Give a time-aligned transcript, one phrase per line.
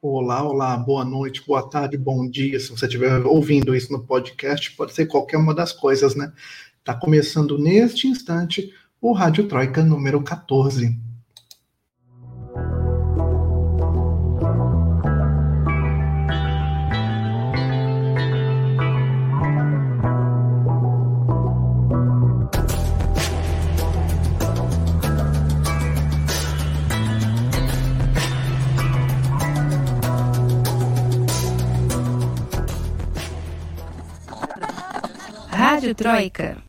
[0.00, 2.60] Olá, olá, boa noite, boa tarde, bom dia.
[2.60, 6.32] Se você estiver ouvindo isso no podcast, pode ser qualquer uma das coisas, né?
[6.78, 10.96] Está começando neste instante o Rádio Troika número 14.
[35.98, 36.62] Troika.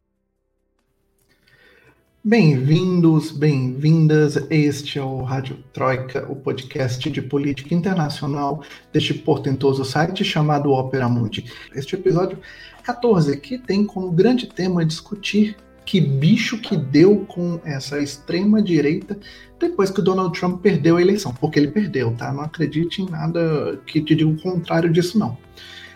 [2.24, 4.44] Bem-vindos, bem-vindas.
[4.50, 11.08] Este é o Rádio Troika, o podcast de política internacional deste portentoso site chamado Opera
[11.08, 11.46] Mundi.
[11.76, 12.40] Este episódio
[12.82, 15.56] 14 aqui tem como grande tema discutir
[15.86, 19.16] que bicho que deu com essa extrema direita
[19.60, 22.34] depois que o Donald Trump perdeu a eleição, porque ele perdeu, tá?
[22.34, 25.38] Não acredite em nada que te diga o contrário disso não.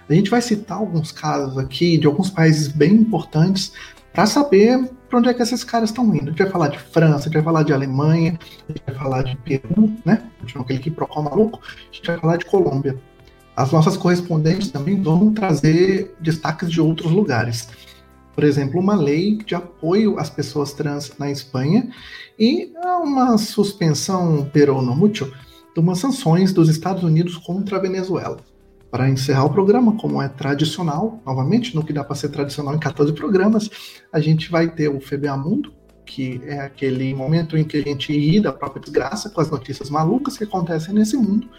[0.09, 3.71] A gente vai citar alguns casos aqui de alguns países bem importantes
[4.11, 6.27] para saber para onde é que esses caras estão indo.
[6.27, 8.37] A gente vai falar de França, a gente vai falar de Alemanha,
[8.67, 10.23] a gente vai falar de Peru, né?
[10.55, 12.97] Aquele que procó maluco, a gente vai falar de Colômbia.
[13.55, 17.69] As nossas correspondentes também vão trazer destaques de outros lugares.
[18.35, 21.89] Por exemplo, uma lei de apoio às pessoas trans na Espanha
[22.37, 25.31] e uma suspensão, pero no mucho,
[25.73, 28.37] de umas sanções dos Estados Unidos contra a Venezuela
[28.93, 32.79] para encerrar o programa, como é tradicional, novamente, no que dá para ser tradicional em
[32.79, 33.67] 14 programas,
[34.13, 35.73] a gente vai ter o FBA Mundo,
[36.05, 39.89] que é aquele momento em que a gente ri da própria desgraça com as notícias
[39.89, 41.49] malucas que acontecem nesse mundo,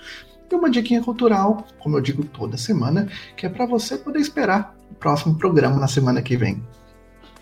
[0.49, 4.73] e uma diquinha cultural, como eu digo toda semana, que é para você poder esperar
[4.89, 6.63] o próximo programa na semana que vem.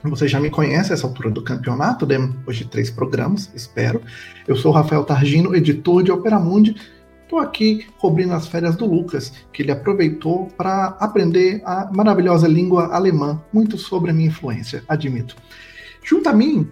[0.04, 4.00] Você já me conhece essa altura do campeonato, depois de três programas, espero.
[4.48, 6.74] Eu sou o Rafael Targino, editor de Opera Mundi,
[7.32, 12.94] Estou aqui cobrindo as férias do Lucas, que ele aproveitou para aprender a maravilhosa língua
[12.94, 15.34] alemã, muito sobre a minha influência, admito.
[16.04, 16.70] Junto a mim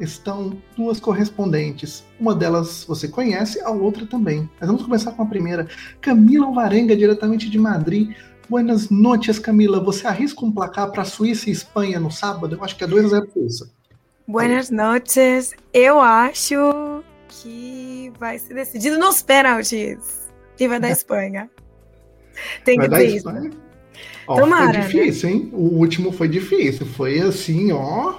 [0.00, 2.04] estão duas correspondentes.
[2.18, 4.50] Uma delas você conhece, a outra também.
[4.58, 5.68] Mas vamos começar com a primeira.
[6.00, 8.12] Camila Varenga, diretamente de Madrid.
[8.48, 9.78] Buenas noites, Camila.
[9.78, 12.56] Você arrisca um placar para Suíça e Espanha no sábado?
[12.56, 13.70] Eu acho que é 2 a 0 Suíça.
[14.26, 15.54] Buenas noites.
[15.72, 20.28] Eu acho que vai ser decidido nos pênaltis.
[20.58, 21.48] E vai dar Espanha.
[22.64, 23.28] Tem vai que ter isso.
[24.26, 24.86] Ó, Tomara, foi né?
[24.86, 25.36] difícil, né?
[25.36, 25.50] hein?
[25.52, 26.84] O último foi difícil.
[26.86, 28.18] Foi assim, ó.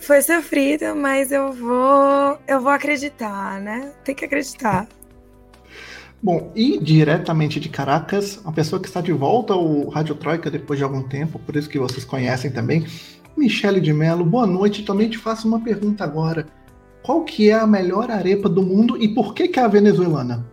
[0.00, 3.92] Foi sofrido, mas eu vou, eu vou acreditar, né?
[4.02, 4.88] Tem que acreditar.
[6.22, 10.78] Bom, e diretamente de Caracas, uma pessoa que está de volta ao Rádio Troika depois
[10.78, 12.86] de algum tempo, por isso que vocês conhecem também,
[13.36, 14.24] Michele de Mello.
[14.24, 16.46] Boa noite, também te faço uma pergunta agora
[17.02, 20.44] qual que é a melhor arepa do mundo e por que, que é a venezuelana?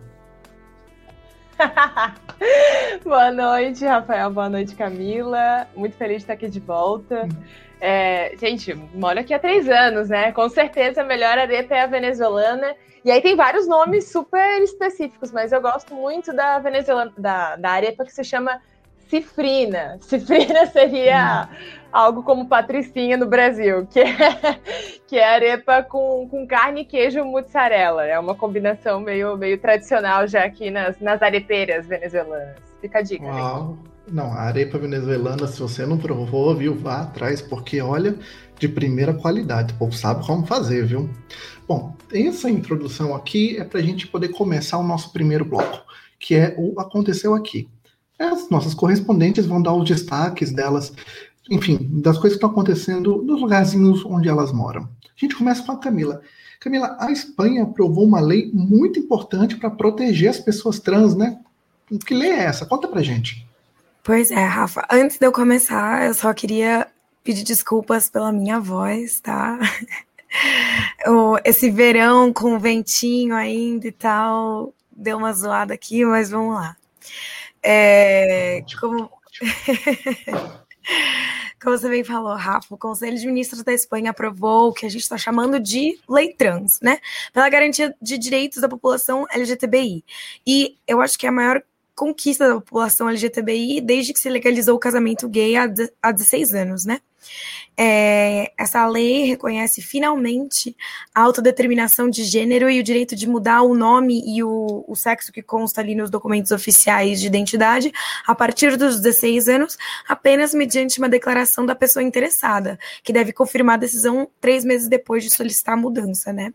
[3.04, 4.30] Boa noite, Rafael.
[4.30, 5.66] Boa noite, Camila.
[5.76, 7.24] Muito feliz de estar aqui de volta.
[7.24, 7.42] Hum.
[7.80, 10.32] É, gente, moro aqui há três anos, né?
[10.32, 12.74] Com certeza a melhor arepa é a venezuelana.
[13.04, 17.70] E aí tem vários nomes super específicos, mas eu gosto muito da venezuelana, da, da
[17.70, 18.60] arepa que se chama
[19.08, 19.98] cifrina.
[20.00, 21.48] Cifrina seria
[21.92, 24.60] algo como patricinha no Brasil, que é,
[25.06, 28.04] que é arepa com, com carne e queijo mussarela.
[28.04, 32.56] É uma combinação meio, meio tradicional já aqui nas, nas arepeiras venezuelanas.
[32.80, 33.24] Fica a dica.
[33.24, 33.78] Uau.
[34.10, 38.16] Não, a arepa venezuelana, se você não provou, viu, vá atrás, porque olha,
[38.58, 39.74] de primeira qualidade.
[39.74, 41.10] O povo sabe como fazer, viu?
[41.66, 45.82] Bom, essa introdução aqui é para a gente poder começar o nosso primeiro bloco,
[46.18, 47.68] que é o Aconteceu Aqui.
[48.18, 50.92] As nossas correspondentes vão dar os destaques delas,
[51.48, 54.82] enfim, das coisas que estão acontecendo nos lugarzinhos onde elas moram.
[54.82, 56.20] A gente começa com a Camila.
[56.60, 61.38] Camila, a Espanha aprovou uma lei muito importante para proteger as pessoas trans, né?
[62.04, 62.66] Que lei é essa?
[62.66, 63.46] Conta pra gente.
[64.02, 64.86] Pois é, Rafa.
[64.90, 66.86] Antes de eu começar, eu só queria
[67.22, 69.58] pedir desculpas pela minha voz, tá?
[71.44, 76.76] Esse verão com ventinho ainda e tal, deu uma zoada aqui, mas vamos lá.
[77.62, 79.10] É, como...
[81.60, 84.88] como você bem falou, Rafa, o Conselho de Ministros da Espanha aprovou o que a
[84.88, 86.98] gente está chamando de lei trans, né?
[87.32, 90.04] Pela garantia de direitos da população LGTBI.
[90.46, 91.62] E eu acho que é a maior
[91.94, 95.68] conquista da população LGTBI desde que se legalizou o casamento gay há,
[96.00, 97.00] há 16 anos, né?
[97.80, 100.76] É, essa lei reconhece finalmente
[101.14, 105.30] a autodeterminação de gênero e o direito de mudar o nome e o, o, sexo
[105.30, 107.92] que consta ali nos documentos oficiais de identidade
[108.26, 109.78] a partir dos 16 anos,
[110.08, 115.22] apenas mediante uma declaração da pessoa interessada, que deve confirmar a decisão três meses depois
[115.22, 116.52] de solicitar a mudança, né?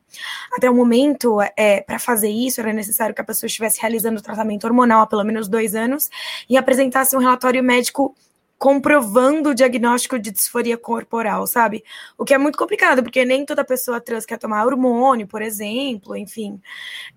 [0.51, 4.21] Até o momento, é, para fazer isso, era necessário que a pessoa estivesse realizando o
[4.21, 6.09] tratamento hormonal há pelo menos dois anos
[6.49, 8.13] e apresentasse um relatório médico
[8.63, 11.83] comprovando o diagnóstico de disforia corporal, sabe?
[12.17, 16.15] O que é muito complicado, porque nem toda pessoa trans quer tomar hormônio, por exemplo,
[16.15, 16.61] enfim.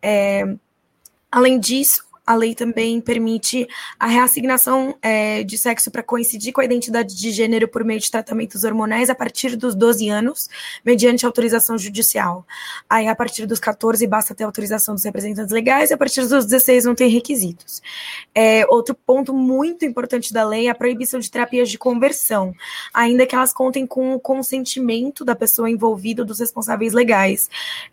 [0.02, 0.42] É,
[1.30, 3.68] além disso, a lei também permite
[4.00, 8.10] a reassignação é, de sexo para coincidir com a identidade de gênero por meio de
[8.10, 10.48] tratamentos hormonais a partir dos 12 anos,
[10.84, 12.44] mediante autorização judicial.
[12.90, 16.44] Aí, a partir dos 14, basta ter autorização dos representantes legais, e a partir dos
[16.44, 17.80] 16 não tem requisitos.
[18.34, 22.52] É, outro ponto muito importante da lei é a proibição de terapias de conversão,
[22.92, 27.48] ainda que elas contem com o consentimento da pessoa envolvida dos responsáveis legais.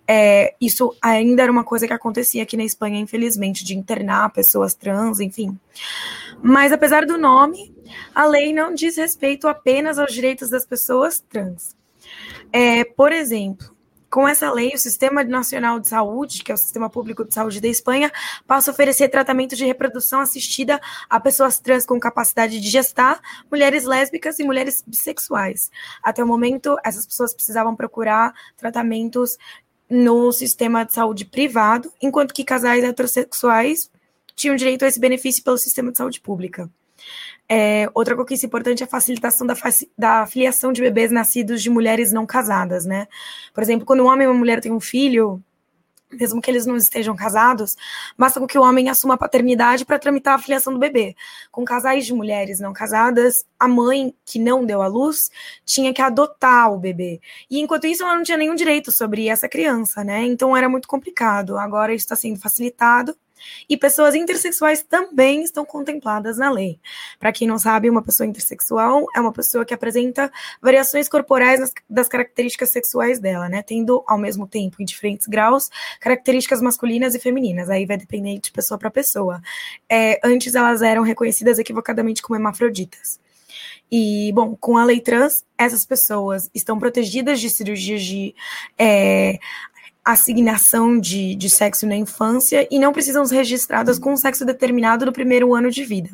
[0.07, 4.73] É, isso ainda era uma coisa que acontecia aqui na Espanha, infelizmente, de internar pessoas
[4.73, 5.57] trans, enfim.
[6.41, 7.73] Mas apesar do nome,
[8.13, 11.75] a lei não diz respeito apenas aos direitos das pessoas trans.
[12.51, 13.73] É, por exemplo,
[14.13, 17.59] com essa lei, o Sistema Nacional de Saúde, que é o Sistema Público de Saúde
[17.59, 18.11] da Espanha,
[18.45, 20.79] passa a oferecer tratamento de reprodução assistida
[21.09, 25.71] a pessoas trans com capacidade de gestar, mulheres lésbicas e mulheres bissexuais.
[26.03, 29.35] Até o momento, essas pessoas precisavam procurar tratamentos
[29.89, 33.89] no sistema de saúde privado, enquanto que casais heterossexuais
[34.35, 36.69] tinham direito a esse benefício pelo sistema de saúde pública.
[37.47, 39.55] É, outra conquista importante é a facilitação da,
[39.97, 43.07] da filiação de bebês nascidos de mulheres não casadas, né?
[43.53, 45.43] Por exemplo, quando um homem e uma mulher têm um filho,
[46.11, 47.75] mesmo que eles não estejam casados,
[48.17, 51.15] basta que o homem assuma a paternidade para tramitar a filiação do bebê.
[51.51, 55.29] Com casais de mulheres não casadas, a mãe que não deu à luz
[55.65, 57.19] tinha que adotar o bebê.
[57.49, 60.25] E enquanto isso, ela não tinha nenhum direito sobre essa criança, né?
[60.25, 61.57] Então era muito complicado.
[61.57, 63.15] Agora isso está sendo facilitado
[63.69, 66.79] e pessoas intersexuais também estão contempladas na lei.
[67.19, 70.31] Para quem não sabe, uma pessoa intersexual é uma pessoa que apresenta
[70.61, 73.61] variações corporais das, características sexuais dela, né?
[73.61, 75.69] Tendo ao mesmo tempo, em diferentes graus,
[75.99, 77.69] características masculinas e femininas.
[77.69, 79.41] Aí vai depender de pessoa para pessoa.
[79.89, 83.19] É, antes elas eram reconhecidas equivocadamente como hermafroditas.
[83.95, 88.33] E, bom, com a lei trans, essas pessoas estão protegidas de cirurgias de
[88.75, 89.37] é,
[90.03, 95.13] assignação de, de sexo na infância e não precisam ser registradas com sexo determinado no
[95.13, 96.09] primeiro ano de vida.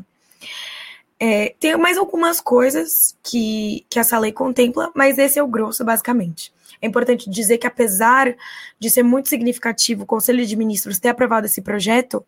[1.19, 5.83] É, tem mais algumas coisas que, que essa lei contempla, mas esse é o grosso,
[5.83, 6.53] basicamente.
[6.81, 8.33] É importante dizer que, apesar
[8.79, 12.25] de ser muito significativo o Conselho de Ministros ter aprovado esse projeto,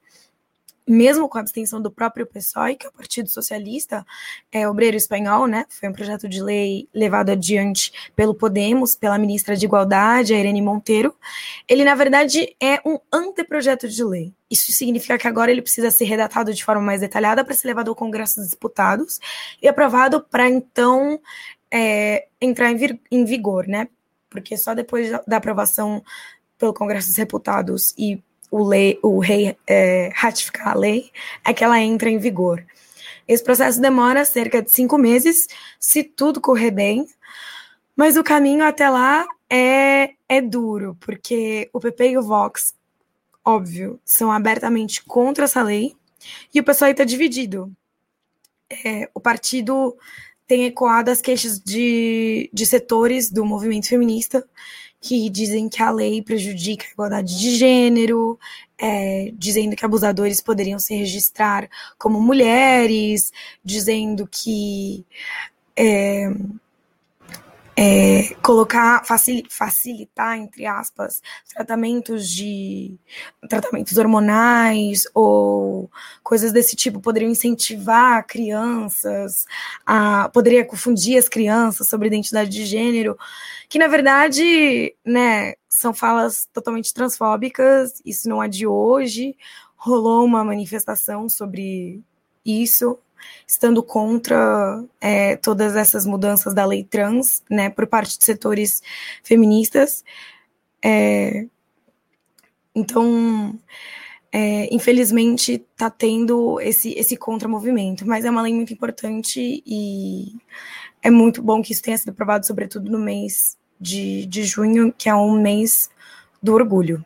[0.88, 4.06] mesmo com a abstenção do próprio PSOE, que é o Partido Socialista
[4.52, 5.66] é, Obreiro Espanhol, né?
[5.70, 10.62] Foi um projeto de lei levado adiante pelo Podemos, pela ministra de Igualdade, a Irene
[10.62, 11.16] Monteiro.
[11.68, 14.34] Ele, na verdade, é um anteprojeto de lei.
[14.50, 17.90] Isso significa que agora ele precisa ser redatado de forma mais detalhada para ser levado
[17.90, 19.20] ao Congresso dos Deputados
[19.62, 21.20] e aprovado para então
[21.72, 23.88] é, entrar em, em vigor, né?
[24.30, 26.04] Porque só depois da aprovação
[26.58, 28.22] pelo Congresso dos Deputados e
[28.52, 31.10] o, lei, o rei é, ratificar a lei,
[31.46, 32.64] é que ela entra em vigor.
[33.26, 35.48] Esse processo demora cerca de cinco meses,
[35.80, 37.08] se tudo correr bem,
[37.96, 42.76] mas o caminho até lá é, é duro, porque o PP e o Vox,
[43.44, 45.96] óbvio, são abertamente contra essa lei,
[46.54, 47.72] e o pessoal está dividido.
[48.86, 49.98] É, o partido
[50.46, 54.46] tem ecoado as queixas de, de setores do movimento feminista
[55.02, 58.40] que dizem que a lei prejudica a igualdade de gênero,
[58.78, 61.68] é, dizendo que abusadores poderiam se registrar
[61.98, 63.34] como mulheres,
[63.66, 65.04] dizendo que
[65.76, 66.32] é,
[67.84, 69.04] é, colocar,
[69.50, 71.20] facilitar, entre aspas,
[71.52, 72.96] tratamentos de
[73.50, 75.90] tratamentos hormonais ou
[76.22, 77.02] coisas desse tipo.
[77.02, 79.48] Poderiam incentivar crianças,
[79.84, 83.18] a, poderia confundir as crianças sobre identidade de gênero,
[83.68, 89.36] que na verdade, né, são falas totalmente transfóbicas, isso não é de hoje,
[89.76, 92.00] rolou uma manifestação sobre
[92.46, 93.00] isso
[93.48, 98.82] estando contra é, todas essas mudanças da lei trans, né, por parte de setores
[99.24, 100.04] feministas.
[100.84, 101.46] É,
[102.74, 103.60] então,
[104.32, 110.36] é, infelizmente, está tendo esse, esse contramovimento, mas é uma lei muito importante e
[111.02, 115.10] é muito bom que isso tenha sido aprovado, sobretudo no mês de, de junho, que
[115.10, 115.90] é um mês
[116.42, 117.04] do orgulho.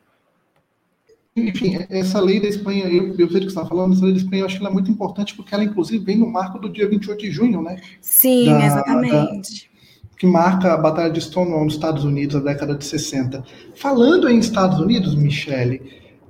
[1.35, 4.13] Enfim, essa lei da Espanha, eu, eu sei do que você está falando, essa lei
[4.13, 6.57] da Espanha eu acho que ela é muito importante porque ela, inclusive, vem no marco
[6.57, 7.81] do dia 28 de junho, né?
[7.99, 9.69] Sim, da, exatamente.
[10.17, 13.43] que marca a Batalha de Stonewall nos Estados Unidos, na década de 60.
[13.75, 15.81] Falando em Estados Unidos, Michele,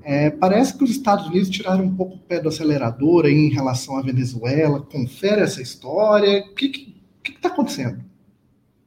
[0.01, 3.97] é, parece que os Estados Unidos tiraram um pouco o pé do acelerador em relação
[3.97, 4.81] à Venezuela.
[4.81, 6.45] Confere essa história.
[6.49, 6.95] O que
[7.27, 8.03] está acontecendo?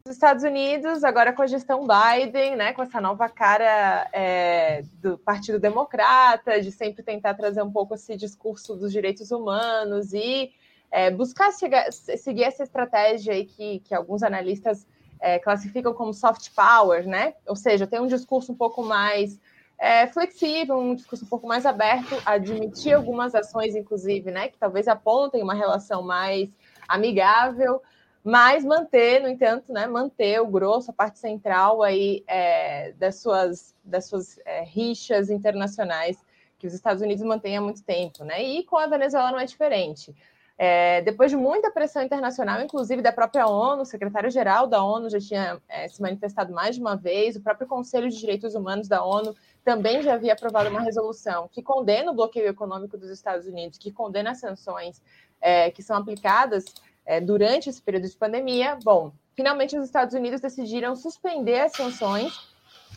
[0.09, 5.19] Os Estados Unidos, agora com a gestão Biden, né, com essa nova cara é, do
[5.19, 10.51] Partido Democrata, de sempre tentar trazer um pouco esse discurso dos direitos humanos e
[10.91, 14.87] é, buscar chegar, seguir essa estratégia aí que, que alguns analistas
[15.21, 17.35] é, classificam como soft power, né?
[17.47, 19.39] Ou seja, tem um discurso um pouco mais
[19.79, 24.89] é, flexível, um discurso um pouco mais aberto, admitir algumas ações, inclusive, né, que talvez
[24.89, 26.49] apontem uma relação mais
[26.89, 27.83] amigável,
[28.25, 33.75] mas manter, no entanto, né, manter o grosso, a parte central aí é, das suas,
[33.85, 36.19] das suas é, rixas internacionais
[36.59, 38.43] que os Estados Unidos mantêm há muito tempo, né?
[38.43, 40.15] E com a Venezuela não é diferente.
[40.61, 45.21] É, depois de muita pressão internacional, inclusive da própria ONU, o secretário-geral da ONU já
[45.21, 49.05] tinha é, se manifestado mais de uma vez, o próprio Conselho de Direitos Humanos da
[49.05, 53.79] ONU também já havia aprovado uma resolução que condena o bloqueio econômico dos Estados Unidos,
[53.79, 55.01] que condena as sanções
[55.41, 56.65] é, que são aplicadas
[57.09, 58.79] é, durante esse período de pandemia.
[58.85, 62.39] Bom, finalmente os Estados Unidos decidiram suspender as sanções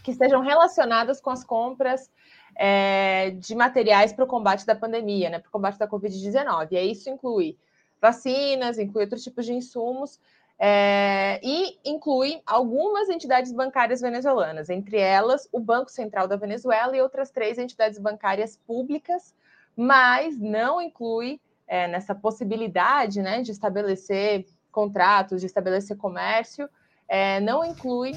[0.04, 2.12] que estejam relacionadas com as compras
[2.58, 6.68] é, de materiais para o combate da pandemia, né, para o combate da Covid-19.
[6.72, 7.58] E isso inclui
[8.02, 10.20] vacinas, inclui outros tipos de insumos,
[10.60, 17.02] é, e inclui algumas entidades bancárias venezuelanas, entre elas o Banco Central da Venezuela e
[17.02, 19.34] outras três entidades bancárias públicas,
[19.76, 21.40] mas não inclui
[21.72, 26.70] é, nessa possibilidade né, de estabelecer contratos, de estabelecer comércio,
[27.08, 28.12] é, não inclui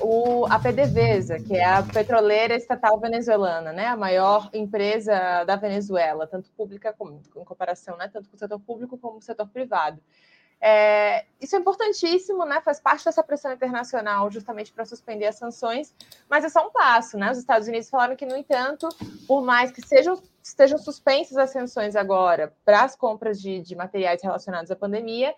[0.00, 6.26] o, a PDVSA, que é a petroleira estatal venezuelana, né, a maior empresa da Venezuela,
[6.26, 9.48] tanto pública como em comparação, né, tanto com o setor público como com o setor
[9.48, 10.02] privado.
[10.60, 12.60] É, isso é importantíssimo, né?
[12.60, 15.94] Faz parte dessa pressão internacional justamente para suspender as sanções,
[16.28, 17.30] mas é só um passo, né?
[17.30, 18.88] Os Estados Unidos falaram que, no entanto,
[19.26, 24.22] por mais que sejam, estejam suspensas as sanções agora para as compras de, de materiais
[24.22, 25.32] relacionados à pandemia,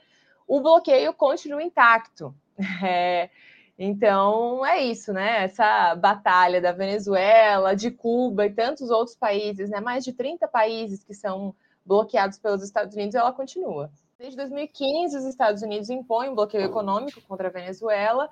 [0.49, 2.35] o bloqueio continua intacto.
[2.83, 3.31] É,
[3.79, 5.45] então é isso, né?
[5.45, 9.81] Essa batalha da Venezuela, de Cuba e tantos outros países, né?
[9.81, 11.55] Mais de 30 países que são
[11.87, 13.91] bloqueados pelos Estados Unidos, ela continua.
[14.21, 18.29] Desde 2015, os Estados Unidos impõem um bloqueio econômico contra a Venezuela,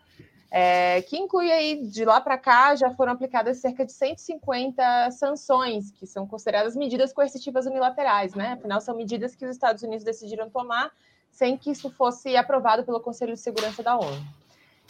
[0.51, 5.91] é, que inclui aí, de lá para cá, já foram aplicadas cerca de 150 sanções,
[5.91, 8.53] que são consideradas medidas coercitivas unilaterais, né?
[8.53, 10.93] Afinal, são medidas que os Estados Unidos decidiram tomar
[11.31, 14.23] sem que isso fosse aprovado pelo Conselho de Segurança da ONU.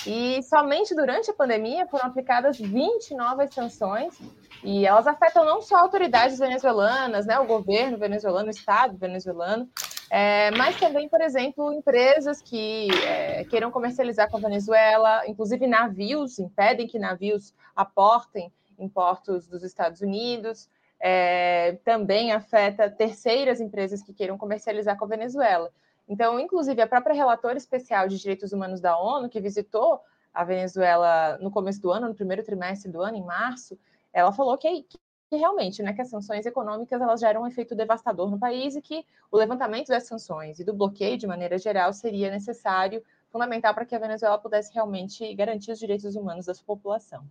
[0.05, 4.19] E somente durante a pandemia foram aplicadas 20 novas sanções,
[4.65, 9.69] e elas afetam não só autoridades venezuelanas, né, o governo venezuelano, o Estado venezuelano,
[10.11, 16.39] é, mas também, por exemplo, empresas que é, queiram comercializar com a Venezuela, inclusive navios,
[16.39, 20.69] impedem que navios aportem em portos dos Estados Unidos.
[21.01, 25.71] É, também afeta terceiras empresas que queiram comercializar com a Venezuela.
[26.09, 30.01] Então, inclusive, a própria relatora especial de direitos humanos da ONU, que visitou
[30.33, 33.79] a Venezuela no começo do ano, no primeiro trimestre do ano, em março,
[34.13, 34.87] ela falou que,
[35.29, 38.81] que realmente, né, que as sanções econômicas elas geram um efeito devastador no país e
[38.81, 43.85] que o levantamento das sanções e do bloqueio, de maneira geral, seria necessário, fundamental para
[43.85, 47.25] que a Venezuela pudesse realmente garantir os direitos humanos da sua população.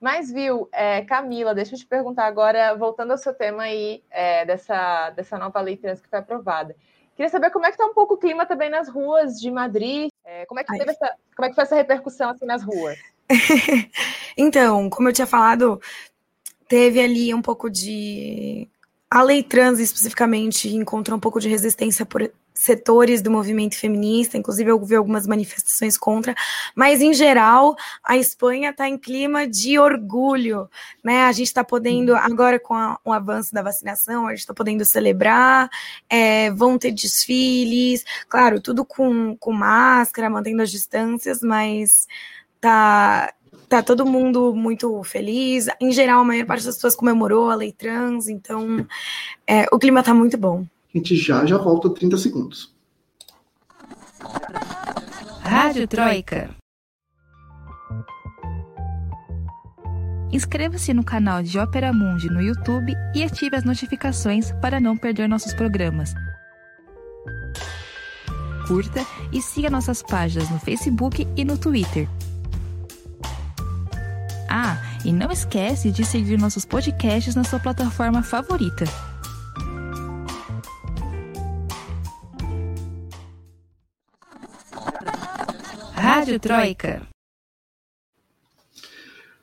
[0.00, 4.44] Mas, viu, é, Camila, deixa eu te perguntar agora, voltando ao seu tema aí, é,
[4.44, 6.74] dessa, dessa nova lei trans que foi aprovada.
[7.14, 10.08] Queria saber como é que está um pouco o clima também nas ruas de Madrid.
[10.24, 12.98] É, como, é que teve essa, como é que foi essa repercussão assim, nas ruas?
[14.36, 15.80] então, como eu tinha falado,
[16.72, 18.66] teve ali um pouco de.
[19.10, 24.70] A lei trans, especificamente, encontrou um pouco de resistência por setores do movimento feminista, inclusive
[24.70, 26.34] eu vi algumas manifestações contra,
[26.74, 30.66] mas em geral a Espanha está em clima de orgulho,
[31.04, 31.24] né?
[31.24, 34.82] A gente está podendo, agora com a, o avanço da vacinação, a gente está podendo
[34.82, 35.68] celebrar,
[36.08, 42.06] é, vão ter desfiles, claro, tudo com, com máscara, mantendo as distâncias, mas
[42.58, 43.30] tá
[43.72, 45.66] tá todo mundo muito feliz.
[45.80, 48.86] Em geral, a maior parte das pessoas comemorou a lei trans, então
[49.46, 50.66] é, o clima tá muito bom.
[50.94, 52.74] A gente já já volta 30 segundos.
[55.40, 56.50] Rádio Troika.
[60.30, 65.28] Inscreva-se no canal de Ópera Mundi no YouTube e ative as notificações para não perder
[65.28, 66.12] nossos programas.
[68.66, 69.00] Curta
[69.32, 72.06] e siga nossas páginas no Facebook e no Twitter.
[75.04, 78.84] E não esquece de seguir nossos podcasts na sua plataforma favorita.
[85.92, 87.02] Rádio Troika.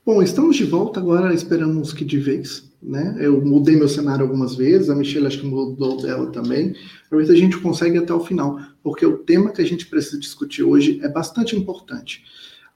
[0.06, 3.18] Bom, estamos de volta agora, esperamos que de vez, né?
[3.20, 7.36] Eu mudei meu cenário algumas vezes, a Michelle acho que mudou dela também, se a
[7.36, 11.10] gente consegue até o final, porque o tema que a gente precisa discutir hoje é
[11.10, 12.24] bastante importante.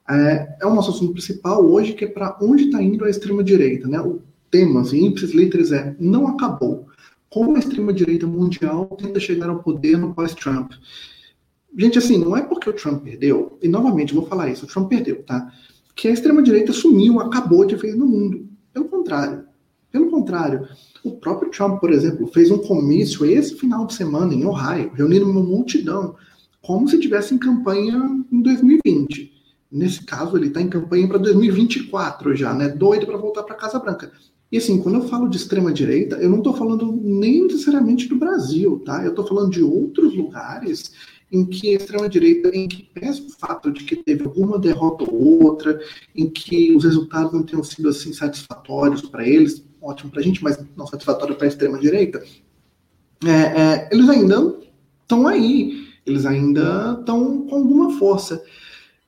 [0.08, 3.88] É, é o nosso assunto principal hoje, que é para onde está indo a extrema-direita,
[3.88, 4.00] né?
[4.00, 4.20] O
[4.50, 6.86] tema, assim, ipsis literis é, não acabou.
[7.30, 10.72] Como a extrema-direita mundial tenta chegar ao poder no pós-Trump?
[11.76, 14.88] Gente, assim, não é porque o Trump perdeu, e novamente vou falar isso, o Trump
[14.88, 15.52] perdeu, tá?
[15.96, 18.48] Que a extrema-direita sumiu, acabou de vez no mundo.
[18.72, 19.44] Pelo contrário.
[19.90, 20.68] Pelo contrário,
[21.04, 25.28] o próprio Trump, por exemplo, fez um comício esse final de semana em Ohio, reunindo
[25.28, 26.16] uma multidão,
[26.62, 29.33] como se tivesse em campanha em 2020.
[29.74, 32.68] Nesse caso, ele está em campanha para 2024 já, né?
[32.68, 34.12] Doido para voltar para a Casa Branca.
[34.52, 38.80] E assim, quando eu falo de extrema-direita, eu não estou falando nem necessariamente do Brasil,
[38.86, 39.02] tá?
[39.02, 40.92] Eu estou falando de outros lugares
[41.32, 45.42] em que a extrema-direita, em que pesa o fato de que teve alguma derrota ou
[45.42, 45.80] outra,
[46.14, 50.40] em que os resultados não tenham sido assim satisfatórios para eles, ótimo para a gente,
[50.40, 52.22] mas não satisfatório para a extrema-direita,
[53.24, 54.56] é, é, eles ainda
[55.02, 58.40] estão aí, eles ainda estão com alguma força.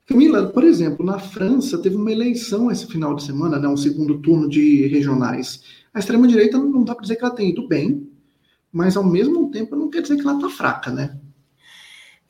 [0.07, 4.21] Camila, por exemplo, na França teve uma eleição esse final de semana, né, um segundo
[4.21, 5.63] turno de regionais.
[5.93, 8.09] A extrema-direita não dá para dizer que ela tem ido bem,
[8.71, 11.19] mas ao mesmo tempo não quer dizer que ela está fraca, né?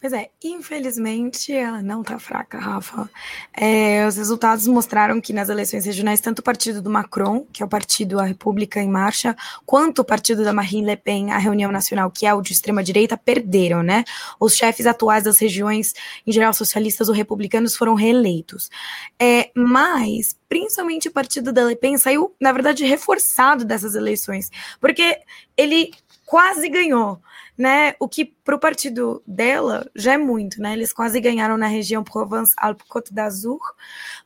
[0.08, 3.10] Pois é, infelizmente ela não tá fraca, Rafa.
[3.52, 7.66] É, os resultados mostraram que nas eleições regionais, tanto o partido do Macron, que é
[7.66, 9.34] o partido A República em Marcha,
[9.64, 13.16] quanto o partido da Marine Le Pen, a Reunião Nacional, que é o de extrema-direita,
[13.16, 14.04] perderam, né?
[14.38, 15.92] Os chefes atuais das regiões,
[16.24, 18.70] em geral socialistas ou republicanos, foram reeleitos.
[19.18, 25.18] É, mas, principalmente o partido da Le Pen saiu, na verdade, reforçado dessas eleições, porque
[25.56, 25.90] ele
[26.24, 27.20] quase ganhou
[27.56, 27.94] né?
[27.98, 30.72] O que para o partido dela já é muito, né?
[30.72, 33.60] Eles quase ganharam na região Provence-Alpes-Côte d'Azur,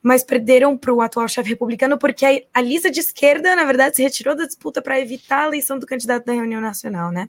[0.02, 3.96] mas perderam para o atual chefe republicano porque a, a lista de esquerda, na verdade,
[3.96, 7.28] se retirou da disputa para evitar a eleição do candidato da reunião nacional, né?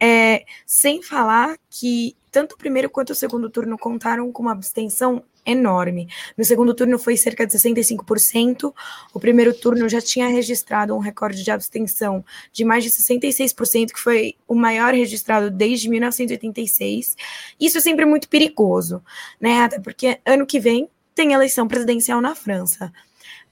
[0.00, 5.24] É, sem falar que tanto o primeiro quanto o segundo turno contaram com uma abstenção
[5.50, 6.08] enorme.
[6.36, 8.72] No segundo turno foi cerca de 65%.
[9.12, 14.00] O primeiro turno já tinha registrado um recorde de abstenção de mais de 66%, que
[14.00, 17.16] foi o maior registrado desde 1986.
[17.60, 19.02] Isso é sempre muito perigoso,
[19.40, 19.62] né?
[19.62, 22.92] Até porque ano que vem tem eleição presidencial na França.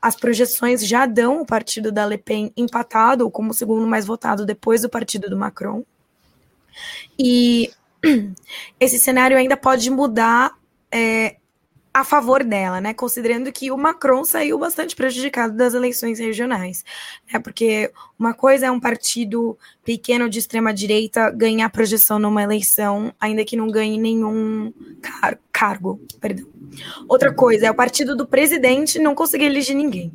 [0.00, 4.46] As projeções já dão o partido da Le Pen empatado como o segundo mais votado
[4.46, 5.82] depois do partido do Macron.
[7.18, 7.70] E
[8.78, 10.56] esse cenário ainda pode mudar
[10.92, 11.36] é,
[11.96, 12.92] a favor dela, né?
[12.92, 16.84] Considerando que o Macron saiu bastante prejudicado das eleições regionais,
[17.32, 17.38] né?
[17.38, 23.46] Porque uma coisa é um partido pequeno de extrema direita ganhar projeção numa eleição, ainda
[23.46, 26.46] que não ganhe nenhum car cargo, perdão.
[27.08, 30.12] Outra coisa é o partido do presidente não conseguir eleger ninguém.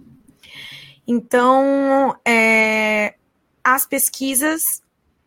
[1.08, 3.16] Então, é,
[3.64, 4.84] as pesquisas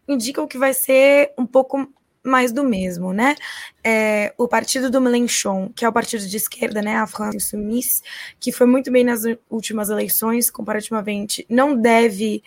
[0.06, 1.92] indicam que vai ser um pouco
[2.24, 3.36] mais do mesmo, né?
[3.84, 8.02] É, o partido do Mélenchon, que é o partido de esquerda, né, a France Insoumise,
[8.40, 12.42] que foi muito bem nas últimas eleições, comparativamente, não deve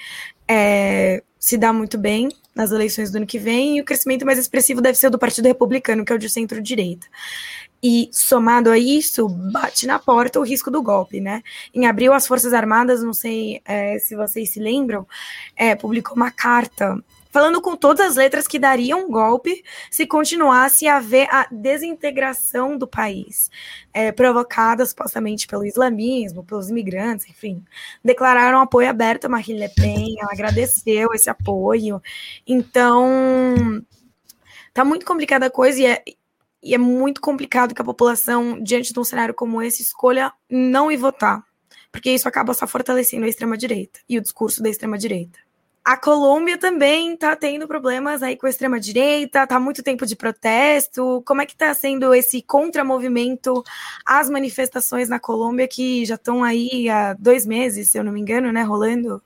[0.48, 4.40] é, se dar muito bem nas eleições do ano que vem, e o crescimento mais
[4.40, 7.06] expressivo deve ser do Partido Republicano, que é o de centro-direita.
[7.82, 11.44] E somado a isso, bate na porta o risco do golpe, né?
[11.72, 15.08] Em abril, as Forças Armadas, não sei é, se vocês se lembram,
[15.56, 16.98] é, publicou uma carta
[17.38, 22.76] falando com todas as letras que daria um golpe se continuasse a haver a desintegração
[22.76, 23.52] do país,
[23.94, 27.64] é, provocada supostamente pelo islamismo, pelos imigrantes, enfim.
[28.04, 32.02] Declararam apoio aberto a Marine Le Pen, ela agradeceu esse apoio.
[32.48, 33.86] Então,
[34.74, 36.04] tá muito complicada a coisa e é,
[36.64, 40.92] e é muito complicado que a população, diante de um cenário como esse, escolha não
[40.92, 41.44] ir votar,
[41.92, 45.47] porque isso acaba só fortalecendo a extrema-direita e o discurso da extrema-direita.
[45.88, 51.24] A Colômbia também está tendo problemas aí com a extrema-direita, está muito tempo de protesto.
[51.26, 53.64] Como é que está sendo esse contramovimento
[54.06, 58.20] às manifestações na Colômbia que já estão aí há dois meses, se eu não me
[58.20, 59.24] engano, né, rolando?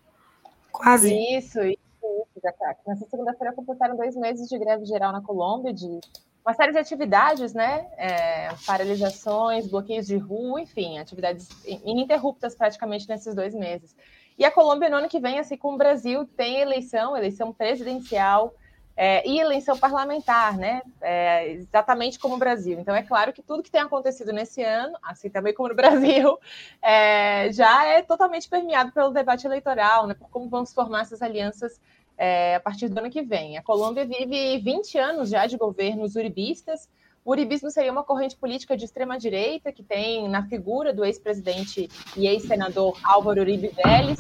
[0.72, 1.12] Quase.
[1.36, 2.78] Isso, isso, isso.
[2.86, 6.00] Nessa segunda-feira completaram dois meses de greve geral na Colômbia, de
[6.46, 7.88] uma série de atividades, né?
[7.98, 13.96] É, paralisações, bloqueios de rua, enfim, atividades ininterruptas praticamente nesses dois meses.
[14.42, 18.56] E a Colômbia, no ano que vem, assim como o Brasil, tem eleição, eleição presidencial
[18.98, 20.82] é, e eleição parlamentar, né?
[21.00, 22.80] É, exatamente como o Brasil.
[22.80, 26.40] Então, é claro que tudo que tem acontecido nesse ano, assim também como no Brasil,
[26.82, 30.16] é, já é totalmente permeado pelo debate eleitoral, né?
[30.16, 31.80] Por como vão se formar essas alianças
[32.18, 33.60] é, a partir do ano que vem.
[33.60, 36.90] A Colômbia vive 20 anos já de governos uribistas,
[37.24, 42.28] O uribismo seria uma corrente política de extrema-direita que tem na figura do ex-presidente e
[42.28, 44.20] ex-senador Álvaro Uribe Vélez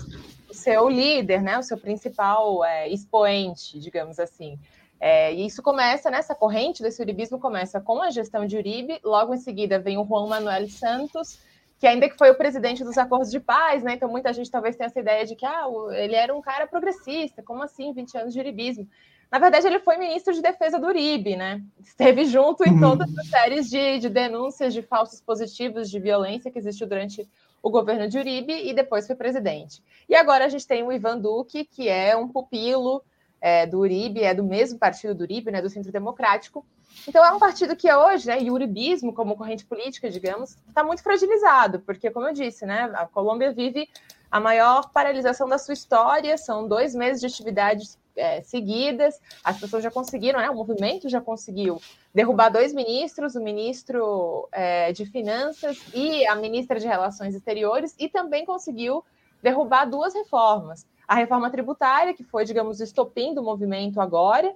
[0.51, 4.59] o seu líder, né, o seu principal é, expoente, digamos assim.
[4.99, 9.33] É, e isso começa, nessa corrente desse uribismo começa com a gestão de Uribe, logo
[9.33, 11.39] em seguida vem o Juan Manuel Santos,
[11.79, 13.93] que ainda que foi o presidente dos acordos de paz, né?
[13.93, 17.41] Então muita gente talvez tenha essa ideia de que ah, ele era um cara progressista,
[17.41, 18.87] como assim, 20 anos de uribismo?
[19.31, 21.63] Na verdade, ele foi ministro de defesa do Uribe, né?
[21.79, 22.81] Esteve junto em uhum.
[22.81, 27.29] todas as séries de, de denúncias de falsos positivos de violência que existiu durante
[27.63, 29.81] o governo de Uribe e depois foi presidente.
[30.09, 33.01] E agora a gente tem o Ivan Duque, que é um pupilo
[33.39, 36.65] é, do Uribe, é do mesmo partido do Uribe, né, do Centro Democrático.
[37.07, 40.83] Então é um partido que hoje, né, e o uribismo como corrente política, digamos, está
[40.83, 43.87] muito fragilizado, porque, como eu disse, né, a Colômbia vive
[44.29, 49.83] a maior paralisação da sua história, são dois meses de atividades é, seguidas, as pessoas
[49.83, 51.81] já conseguiram, né, o movimento já conseguiu
[52.13, 58.09] derrubar dois ministros, o ministro é, de Finanças e a ministra de Relações Exteriores, e
[58.09, 59.03] também conseguiu
[59.41, 60.85] derrubar duas reformas.
[61.07, 64.53] A reforma tributária, que foi, digamos, o movimento agora,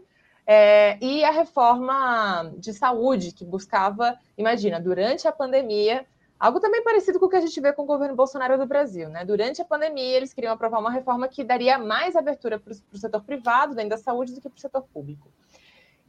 [0.47, 6.05] é, e a reforma de saúde, que buscava, imagina, durante a pandemia,
[6.39, 9.10] algo também parecido com o que a gente vê com o governo Bolsonaro do Brasil,
[9.10, 9.24] né?
[9.24, 13.21] Durante a pandemia, eles queriam aprovar uma reforma que daria mais abertura para o setor
[13.24, 15.30] privado, dentro da saúde, do que para o setor público.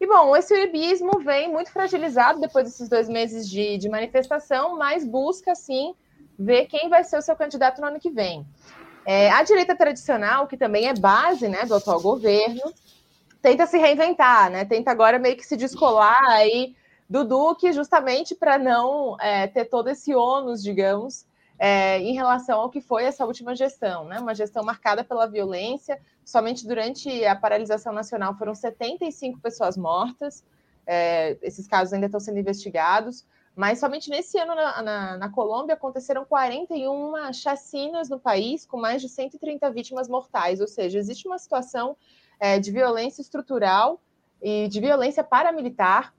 [0.01, 5.05] E, bom, esse uribismo vem muito fragilizado depois desses dois meses de, de manifestação, mas
[5.05, 5.95] busca, sim,
[6.39, 8.47] ver quem vai ser o seu candidato no ano que vem.
[9.07, 12.61] É, a direita tradicional, que também é base né, do atual governo,
[13.41, 14.65] tenta se reinventar, né?
[14.65, 16.75] Tenta agora meio que se descolar aí
[17.09, 21.27] do Duque, justamente para não é, ter todo esse ônus, digamos,
[21.59, 24.19] é, em relação ao que foi essa última gestão, né?
[24.19, 26.01] Uma gestão marcada pela violência.
[26.25, 30.45] Somente durante a paralisação nacional foram 75 pessoas mortas.
[30.87, 33.25] É, esses casos ainda estão sendo investigados.
[33.55, 39.01] Mas somente nesse ano na, na, na, Colômbia aconteceram 41 chacinas no país, com mais
[39.01, 40.61] de 130 vítimas mortais.
[40.61, 41.97] Ou seja, existe uma situação
[42.38, 43.99] é, de violência estrutural
[44.42, 46.12] e de violência paramilitar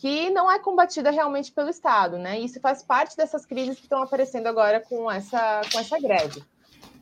[0.00, 2.40] que não é combatida realmente pelo Estado, né?
[2.40, 6.42] Isso faz parte dessas crises que estão aparecendo agora com essa, com essa greve.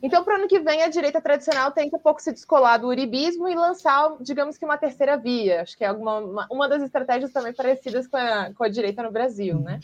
[0.03, 2.87] Então, para o ano que vem, a direita tradicional tenta um pouco se descolar do
[2.87, 5.61] uribismo e lançar, digamos que, uma terceira via.
[5.61, 9.01] Acho que é alguma, uma, uma das estratégias também parecidas com a, com a direita
[9.01, 9.79] no Brasil, né?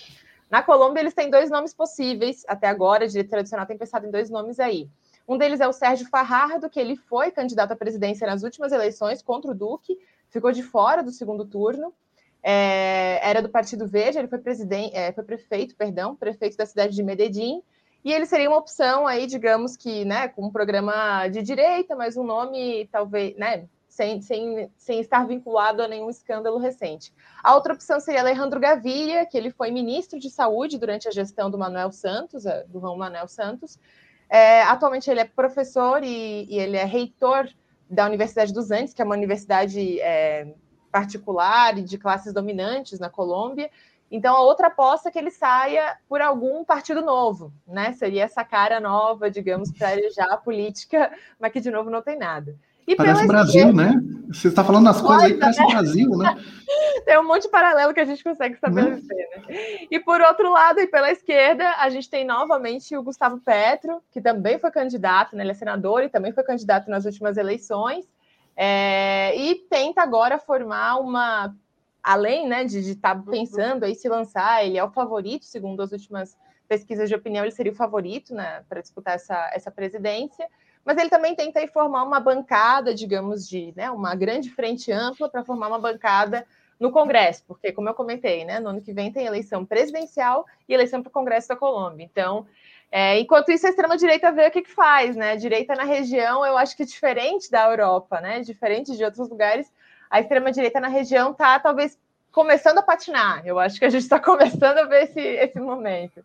[0.52, 2.44] Na Colômbia, eles têm dois nomes possíveis.
[2.50, 4.90] Até agora, a direita tradicional tem pensado em dois nomes aí.
[5.26, 9.22] Um deles é o Sérgio Farrardo, que ele foi candidato à presidência nas últimas eleições
[9.22, 9.98] contra o Duque,
[10.30, 11.94] ficou de fora do segundo turno.
[12.48, 16.96] É, era do Partido Verde, ele foi, presidente, é, foi prefeito, perdão, prefeito da cidade
[16.96, 17.64] de Medellín,
[18.04, 22.16] e ele seria uma opção aí, digamos que, né, com um programa de direita, mas
[22.16, 27.12] um nome talvez, né, sem, sem, sem estar vinculado a nenhum escândalo recente.
[27.44, 31.50] A outra opção seria Alejandro Gaviria, que ele foi ministro de saúde durante a gestão
[31.50, 33.80] do Manuel Santos, eh, do João Manuel Santos.
[34.30, 37.50] É, atualmente ele é professor e, e, ele é reitor
[37.90, 40.54] da Universidade dos Andes, que é uma universidade é,
[40.96, 43.70] particular e de classes dominantes na Colômbia.
[44.10, 47.92] Então, a outra aposta é que ele saia por algum partido novo, né?
[47.92, 52.18] Seria essa cara nova, digamos, para arejar a política, mas que de novo não tem
[52.18, 52.56] nada.
[52.88, 54.02] E parece Brasil, né?
[54.30, 55.68] Você está falando as coisas aí que parece né?
[55.68, 56.36] Brasil, né?
[57.04, 59.44] Tem um monte de paralelo que a gente consegue estabelecer, né?
[59.50, 59.88] né?
[59.92, 64.22] E por outro lado, e pela esquerda, a gente tem novamente o Gustavo Petro, que
[64.22, 65.44] também foi candidato, né?
[65.44, 68.06] Ele é senador e também foi candidato nas últimas eleições.
[68.56, 71.54] É, e tenta agora formar uma
[72.02, 73.26] além né, de estar tá uhum.
[73.26, 76.38] pensando aí se lançar, ele é o favorito, segundo as últimas
[76.68, 80.48] pesquisas de opinião, ele seria o favorito né, para disputar essa, essa presidência,
[80.86, 85.28] mas ele também tenta aí formar uma bancada, digamos, de né, uma grande frente ampla
[85.28, 86.46] para formar uma bancada
[86.80, 90.74] no Congresso, porque, como eu comentei, né, no ano que vem tem eleição presidencial e
[90.74, 92.04] eleição para o Congresso da Colômbia.
[92.04, 92.46] Então,
[92.98, 95.34] é, enquanto isso, a extrema-direita vê o que, que faz, né?
[95.34, 98.40] A direita na região, eu acho que diferente da Europa, né?
[98.40, 99.70] Diferente de outros lugares,
[100.10, 101.98] a extrema-direita na região está talvez
[102.32, 103.42] começando a patinar.
[103.46, 106.24] Eu acho que a gente está começando a ver esse, esse momento.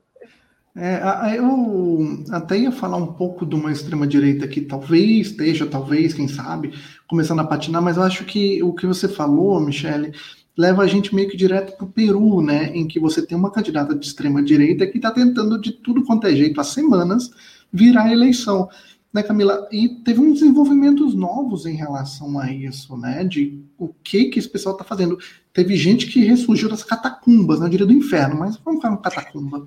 [0.77, 1.01] É,
[1.37, 6.73] eu até ia falar um pouco de uma extrema-direita que talvez esteja, talvez, quem sabe,
[7.09, 10.13] começando a patinar, mas eu acho que o que você falou, Michele,
[10.57, 12.71] leva a gente meio que direto para o Peru, né?
[12.75, 16.35] Em que você tem uma candidata de extrema-direita que está tentando de tudo quanto é
[16.35, 17.31] jeito há semanas
[17.73, 18.69] virar a eleição
[19.13, 19.69] né, Camila?
[19.71, 23.25] E teve uns desenvolvimentos novos em relação a isso, né?
[23.25, 25.19] De o que que esse pessoal está fazendo.
[25.53, 29.67] Teve gente que ressurgiu das catacumbas, não né, diria do inferno, mas vamos falar catacumba.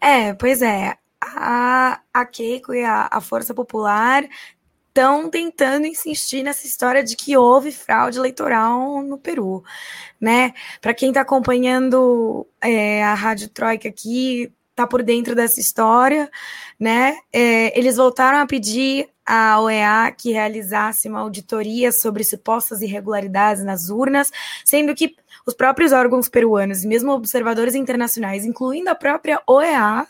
[0.00, 0.96] É, pois é.
[1.20, 4.24] A, a Keiko e a, a Força Popular
[4.96, 9.62] estão tentando insistir nessa história de que houve fraude eleitoral no Peru,
[10.18, 10.54] né?
[10.80, 16.30] Para quem está acompanhando é, a Rádio Troika aqui, tá por dentro dessa história,
[16.80, 17.18] né?
[17.30, 23.90] É, eles voltaram a pedir à OEA que realizasse uma auditoria sobre supostas irregularidades nas
[23.90, 24.32] urnas,
[24.64, 30.06] sendo que os próprios órgãos peruanos mesmo observadores internacionais, incluindo a própria OEA,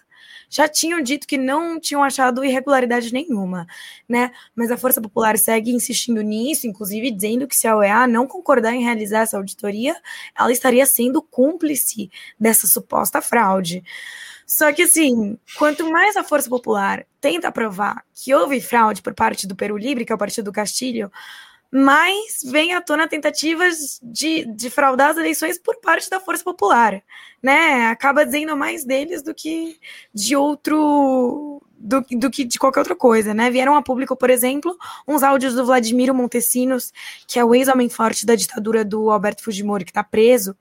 [0.48, 3.66] já tinham dito que não tinham achado irregularidade nenhuma,
[4.08, 4.30] né?
[4.54, 8.74] Mas a Força Popular segue insistindo nisso, inclusive dizendo que se a OEA não concordar
[8.74, 9.96] em realizar essa auditoria,
[10.38, 13.82] ela estaria sendo cúmplice dessa suposta fraude.
[14.46, 19.46] Só que, assim, quanto mais a Força Popular tenta provar que houve fraude por parte
[19.46, 21.10] do Peru Livre, que é o partido do Castilho,
[21.76, 27.02] mais vem à tona tentativas de, de fraudar as eleições por parte da Força Popular,
[27.42, 27.88] né?
[27.88, 29.78] Acaba dizendo mais deles do que
[30.14, 33.50] de outro do, do, que de qualquer outra coisa, né?
[33.50, 34.74] Vieram a público, por exemplo,
[35.06, 36.94] uns áudios do Vladimiro Montesinos,
[37.26, 40.56] que é o ex-homem forte da ditadura do Alberto Fujimori, que está preso.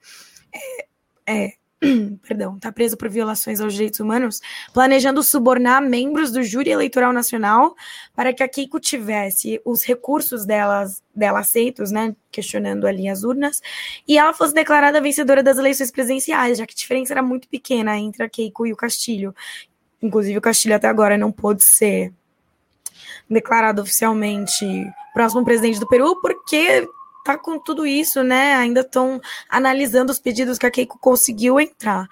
[0.54, 0.86] É,
[1.28, 1.54] é,
[2.28, 4.42] perdão, está preso por violações aos direitos humanos,
[4.74, 7.76] planejando subornar membros do júri eleitoral nacional
[8.16, 13.62] para que a Keiko tivesse os recursos delas, dela aceitos, né, questionando ali as urnas,
[14.08, 17.98] e ela fosse declarada vencedora das eleições presidenciais, já que a diferença era muito pequena
[17.98, 19.34] entre a Keiko e o Castilho.
[20.02, 22.14] Inclusive, o Castilho até agora não pôde ser
[23.30, 24.66] declarado oficialmente
[25.14, 26.88] próximo presidente do Peru, porque
[27.26, 28.54] tá com tudo isso, né?
[28.54, 32.08] Ainda estão analisando os pedidos que a Keiko conseguiu entrar,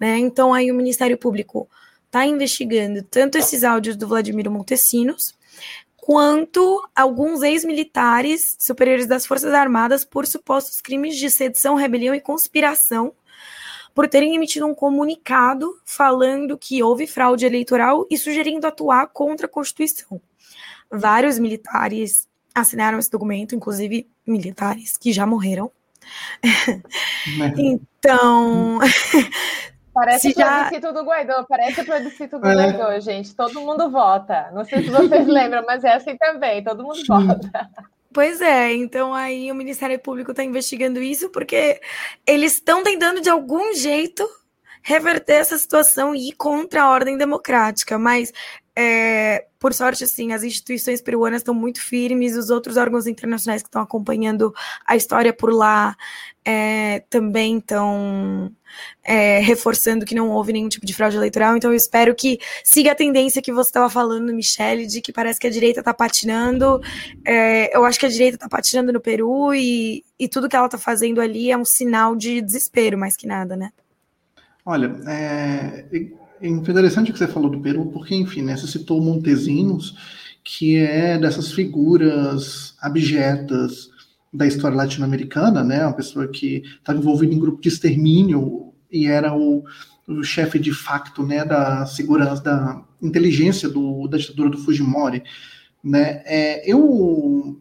[0.00, 0.18] né?
[0.18, 1.68] Então aí o Ministério Público
[2.06, 5.36] está investigando tanto esses áudios do Vladimiro Montesinos
[5.96, 13.12] quanto alguns ex-militares superiores das Forças Armadas por supostos crimes de sedição, rebelião e conspiração,
[13.94, 19.48] por terem emitido um comunicado falando que houve fraude eleitoral e sugerindo atuar contra a
[19.48, 20.20] Constituição.
[20.90, 25.70] Vários militares assinaram esse documento, inclusive militares que já morreram.
[27.58, 28.78] Então.
[29.92, 30.68] Parece o já...
[30.68, 32.54] plebiscito do Guaidó, parece o plebiscito do é.
[32.54, 33.34] Guaidó, gente.
[33.34, 34.50] Todo mundo vota.
[34.52, 37.70] Não sei se vocês lembram, mas é assim também, todo mundo vota.
[38.12, 41.80] Pois é, então aí o Ministério Público está investigando isso porque
[42.26, 44.26] eles estão tentando de algum jeito
[44.82, 48.32] reverter essa situação e ir contra a ordem democrática, mas
[48.78, 53.68] é, por sorte, assim, as instituições peruanas estão muito firmes, os outros órgãos internacionais que
[53.68, 54.54] estão acompanhando
[54.86, 55.96] a história por lá
[56.44, 58.52] é, também estão
[59.02, 61.56] é, reforçando que não houve nenhum tipo de fraude eleitoral.
[61.56, 65.40] Então, eu espero que siga a tendência que você estava falando, Michele, de que parece
[65.40, 66.78] que a direita está patinando.
[67.24, 70.66] É, eu acho que a direita está patinando no Peru e, e tudo que ela
[70.66, 73.70] está fazendo ali é um sinal de desespero, mais que nada, né?
[74.66, 75.84] Olha, é,
[76.40, 79.96] é interessante o que você falou do Peru, porque, enfim, né, você citou Montesinos,
[80.44, 83.90] que é dessas figuras abjetas
[84.32, 89.34] da história latino-americana, né, uma pessoa que estava envolvida em grupo de extermínio e era
[89.34, 89.64] o,
[90.06, 95.22] o chefe de facto né, da segurança, da inteligência do, da ditadura do Fujimori.
[95.82, 97.60] Né, é, eu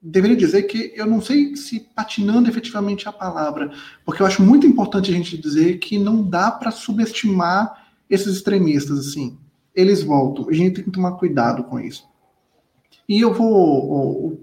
[0.00, 3.70] deveria dizer que eu não sei se patinando efetivamente a palavra,
[4.04, 8.98] porque eu acho muito importante a gente dizer que não dá para subestimar esses extremistas,
[8.98, 9.36] assim,
[9.74, 10.48] eles voltam.
[10.48, 12.04] A gente tem que tomar cuidado com isso.
[13.08, 14.40] E eu vou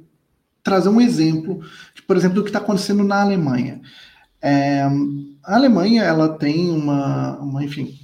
[0.64, 1.62] trazer um exemplo,
[1.94, 3.82] de, por exemplo, do que está acontecendo na Alemanha.
[4.42, 4.82] É,
[5.44, 8.00] a Alemanha, ela tem uma, uma enfim,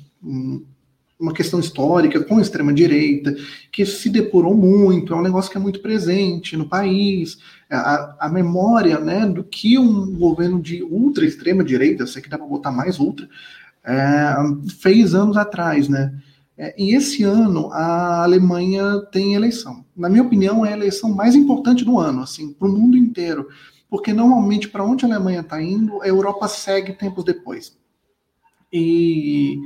[1.20, 3.36] uma questão histórica com a extrema-direita,
[3.72, 7.38] que se depurou muito, é um negócio que é muito presente no país.
[7.70, 12.72] A, a memória né, do que um governo de ultra-extrema-direita, sei que dá para botar
[12.72, 13.28] mais ultra,
[13.84, 14.36] é,
[14.80, 16.14] fez anos atrás, né?
[16.58, 19.84] É, e esse ano a Alemanha tem eleição.
[19.96, 23.48] Na minha opinião, é a eleição mais importante do ano, assim, para o mundo inteiro,
[23.90, 27.76] porque normalmente para onde a Alemanha está indo, a Europa segue tempos depois.
[28.72, 29.60] E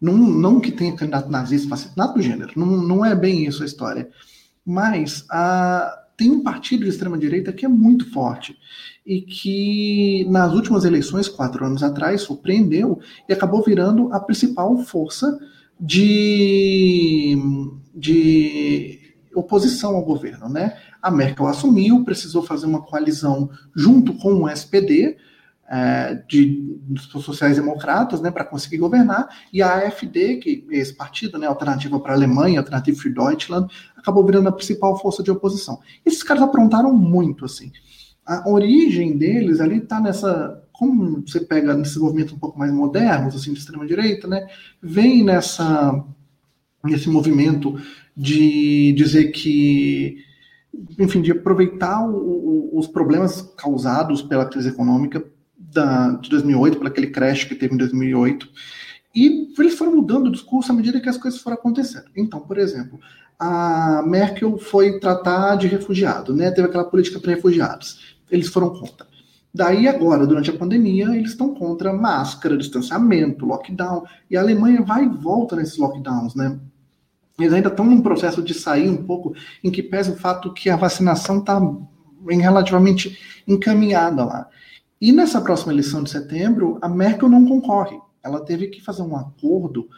[0.00, 3.66] não, não que tenha candidato nazista, nada do gênero, não, não é bem isso a
[3.66, 4.10] história.
[4.66, 8.54] Mas a, tem um partido de extrema-direita que é muito forte
[9.06, 15.40] e que nas últimas eleições, quatro anos atrás, surpreendeu e acabou virando a principal força
[15.80, 17.38] de,
[17.94, 19.00] de
[19.34, 20.50] oposição ao governo.
[20.50, 20.76] Né?
[21.00, 25.16] A Merkel assumiu, precisou fazer uma coalizão junto com o SPD,
[25.70, 31.38] é, de, dos sociais-democratas, né, para conseguir governar, e a AfD, que é esse partido,
[31.38, 35.78] né, Alternativa para a Alemanha, Alternativa für Deutschland, acabou virando a principal força de oposição.
[36.04, 37.70] Esses caras aprontaram muito, assim
[38.30, 40.62] a origem deles ali está nessa.
[40.72, 44.46] Como você pega nesses movimentos um pouco mais modernos, assim, de extrema-direita, né?
[44.80, 46.02] Vem nessa,
[46.82, 47.78] nesse movimento
[48.16, 50.18] de dizer que
[50.98, 55.22] enfim, de aproveitar o, o, os problemas causados pela crise econômica
[55.72, 58.48] da, de 2008, por aquele crash que teve em 2008,
[59.14, 62.06] e eles foram mudando o discurso à medida que as coisas foram acontecendo.
[62.16, 63.00] Então, por exemplo,
[63.38, 66.50] a Merkel foi tratar de refugiado, né?
[66.50, 68.16] Teve aquela política para refugiados.
[68.30, 69.08] Eles foram contra.
[69.52, 74.04] Daí agora, durante a pandemia, eles estão contra máscara, distanciamento, lockdown.
[74.30, 76.56] E a Alemanha vai e volta nesses lockdowns, né?
[77.38, 80.70] Eles ainda estão num processo de sair um pouco, em que pesa o fato que
[80.70, 81.60] a vacinação está
[82.28, 84.46] relativamente encaminhada lá.
[85.00, 87.98] E nessa próxima eleição de setembro, a Merkel não concorre.
[88.22, 89.88] Ela teve que fazer um acordo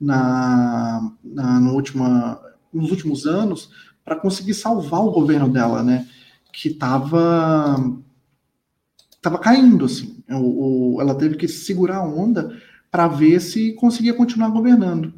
[0.00, 2.40] na, na no última,
[2.72, 3.70] nos últimos anos
[4.04, 6.06] para conseguir salvar o governo dela, né?
[6.52, 7.76] Que estava
[9.20, 10.22] tava caindo, assim.
[10.28, 12.56] O, o, ela teve que segurar a onda
[12.90, 15.14] para ver se conseguia continuar governando.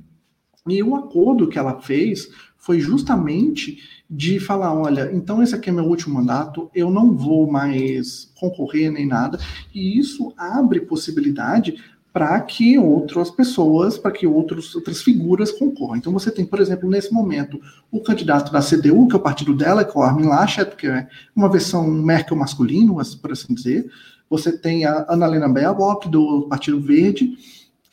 [0.67, 5.73] E o acordo que ela fez foi justamente de falar: olha, então esse aqui é
[5.73, 9.39] meu último mandato, eu não vou mais concorrer nem nada,
[9.75, 11.77] e isso abre possibilidade
[12.15, 15.97] para que outras pessoas, para que outros, outras figuras concorram.
[15.97, 19.53] Então você tem, por exemplo, nesse momento, o candidato da CDU, que é o partido
[19.53, 23.91] dela, que é o Armin Laschet, que é uma versão Merkel masculino, por assim dizer.
[24.31, 27.37] Você tem a Annalena Baerbock, do Partido Verde,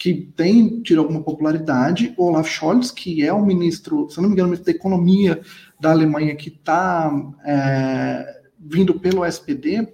[0.02, 4.34] que tem tido alguma popularidade, o Olaf Scholz, que é o ministro, se não me
[4.34, 5.42] engano, ministro da Economia
[5.80, 7.14] da Alemanha, que está
[7.46, 9.88] é, vindo pelo SPD,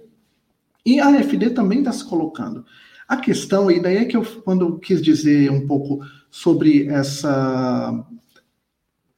[0.86, 2.64] e a AfD também está se colocando.
[3.06, 8.02] A questão, e daí é que eu, quando eu quis dizer um pouco sobre essa,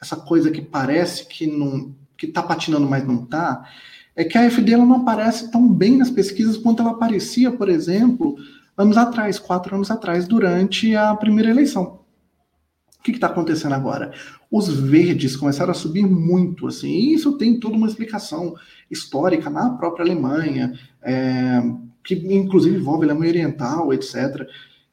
[0.02, 3.64] essa coisa que parece que não que está patinando, mas não está,
[4.16, 7.68] é que a AfD ela não aparece tão bem nas pesquisas quanto ela aparecia, por
[7.68, 8.34] exemplo,
[8.80, 12.00] anos atrás, quatro anos atrás, durante a primeira eleição.
[12.98, 14.12] O que está acontecendo agora?
[14.50, 18.54] Os verdes começaram a subir muito, assim, e isso tem toda uma explicação
[18.90, 21.62] histórica na própria Alemanha, é,
[22.04, 24.46] que inclusive envolve a Alemanha Oriental, etc.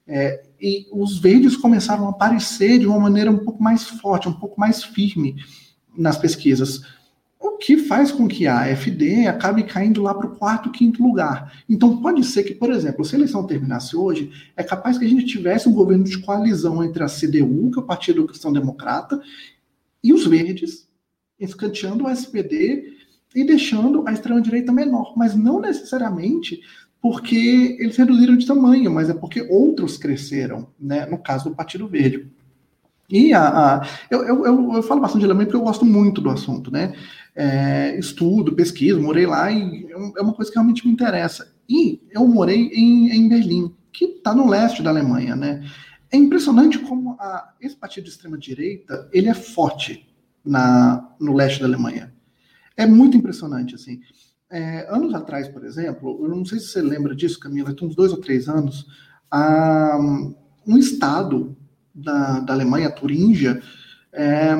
[0.07, 4.33] É, e os verdes começaram a aparecer de uma maneira um pouco mais forte, um
[4.33, 5.35] pouco mais firme
[5.97, 6.81] nas pesquisas
[7.47, 11.63] o que faz com que a AfD acabe caindo lá para o quarto, quinto lugar.
[11.67, 15.09] Então pode ser que, por exemplo, se a eleição terminasse hoje, é capaz que a
[15.09, 19.21] gente tivesse um governo de coalizão entre a CDU, que é o Partido Cristão Democrata,
[20.03, 20.87] e os verdes,
[21.39, 22.93] escanteando o SPD
[23.35, 26.61] e deixando a extrema-direita menor, mas não necessariamente
[27.01, 31.05] porque eles reduziram de tamanho, mas é porque outros cresceram, né?
[31.05, 32.29] no caso do Partido Verde.
[33.09, 36.29] E a, a eu, eu, eu, falo bastante de Alemanha porque eu gosto muito do
[36.29, 36.93] assunto, né?
[37.39, 41.53] É, estudo, pesquiso, morei lá e é, é uma coisa que realmente me interessa.
[41.69, 45.63] E eu morei em, em Berlim, que está no leste da Alemanha, né?
[46.11, 50.07] É impressionante como a, esse partido de extrema direita ele é forte
[50.43, 52.13] na, no leste da Alemanha.
[52.75, 53.99] É muito impressionante, assim.
[54.49, 57.95] É, anos atrás, por exemplo, eu não sei se você lembra disso, Camila, tem uns
[57.95, 58.87] dois ou três anos,
[59.29, 59.97] a,
[60.65, 61.55] um estado
[61.93, 63.61] da, da Alemanha, Turíngia,
[64.13, 64.55] é,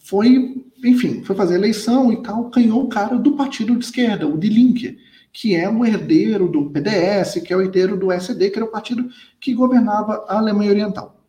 [0.00, 4.38] foi, enfim, foi fazer eleição e tal, ganhou o cara do partido de esquerda, o
[4.38, 4.98] de Link,
[5.32, 8.70] que é o herdeiro do PDS, que é o herdeiro do SD, que era o
[8.70, 9.08] partido
[9.40, 11.22] que governava a Alemanha Oriental.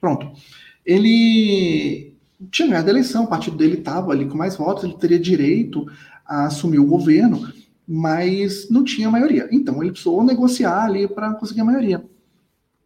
[0.00, 0.32] Pronto.
[0.84, 2.14] Ele
[2.50, 5.86] tinha ganhado a eleição, o partido dele estava ali com mais votos, ele teria direito
[6.24, 7.52] a assumir o governo,
[7.86, 9.48] mas não tinha maioria.
[9.52, 12.04] Então ele precisou negociar ali para conseguir a maioria.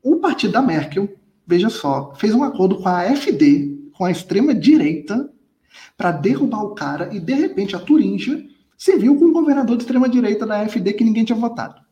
[0.02, 1.08] O partido da Merkel
[1.46, 5.30] veja só, fez um acordo com a AfD, com a extrema-direita,
[5.96, 8.44] para derrubar o cara, e de repente a Turíngia
[8.76, 11.82] se viu com um governador de extrema-direita da AfD que ninguém tinha votado.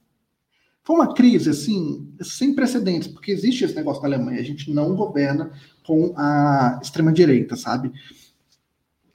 [0.85, 4.97] Foi uma crise, assim, sem precedentes, porque existe esse negócio na Alemanha, a gente não
[4.97, 5.53] governa
[5.87, 7.93] com a extrema-direita, sabe?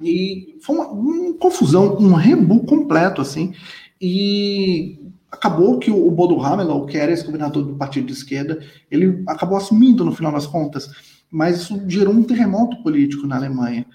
[0.02, 3.54] E foi uma, uma, confusão, um rebu completo, assim,
[4.00, 4.98] e
[5.30, 9.58] acabou que o Bodo Ramelow, que era esse governador do partido de esquerda, ele acabou
[9.58, 10.90] assumindo no final das contas,
[11.30, 13.86] mas isso gerou um terremoto político na Alemanha.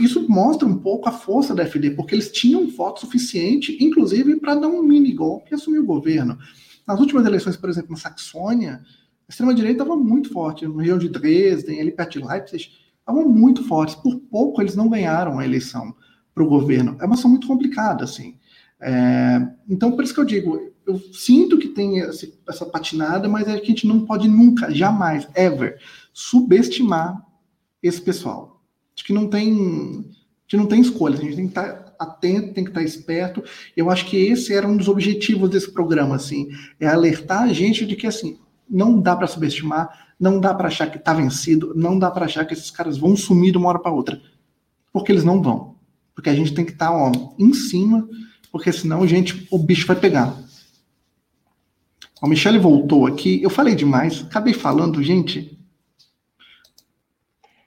[0.00, 4.54] Isso mostra um pouco a força da FD, porque eles tinham voto suficiente, inclusive, para
[4.54, 6.38] dar um mini golpe e assumir o governo.
[6.86, 8.80] Nas últimas eleições, por exemplo, na Saxônia,
[9.28, 13.64] a extrema-direita estava muito forte, no região de Dresden, ali perto de Leipzig, estavam muito
[13.64, 13.96] fortes.
[13.96, 15.94] Por pouco eles não ganharam a eleição
[16.34, 16.96] para o governo.
[17.00, 18.36] É uma ação muito complicada, assim.
[18.80, 23.46] É, então, por isso que eu digo, eu sinto que tem essa, essa patinada, mas
[23.46, 25.78] é que a gente não pode nunca, jamais, ever,
[26.12, 27.24] subestimar
[27.82, 28.51] esse pessoal.
[28.94, 30.04] Acho que não tem,
[30.46, 33.42] gente não tem escolha, a gente tem que estar atento, tem que estar esperto.
[33.76, 37.86] Eu acho que esse era um dos objetivos desse programa, assim, é alertar a gente
[37.86, 38.38] de que assim
[38.68, 42.46] não dá para subestimar, não dá para achar que está vencido, não dá para achar
[42.46, 44.20] que esses caras vão sumir de uma hora para outra,
[44.92, 45.76] porque eles não vão.
[46.14, 48.08] Porque a gente tem que estar tá, ó, em cima,
[48.50, 50.36] porque senão, gente, o bicho vai pegar.
[52.22, 53.42] O Michele voltou aqui.
[53.42, 55.58] Eu falei demais, acabei falando, gente.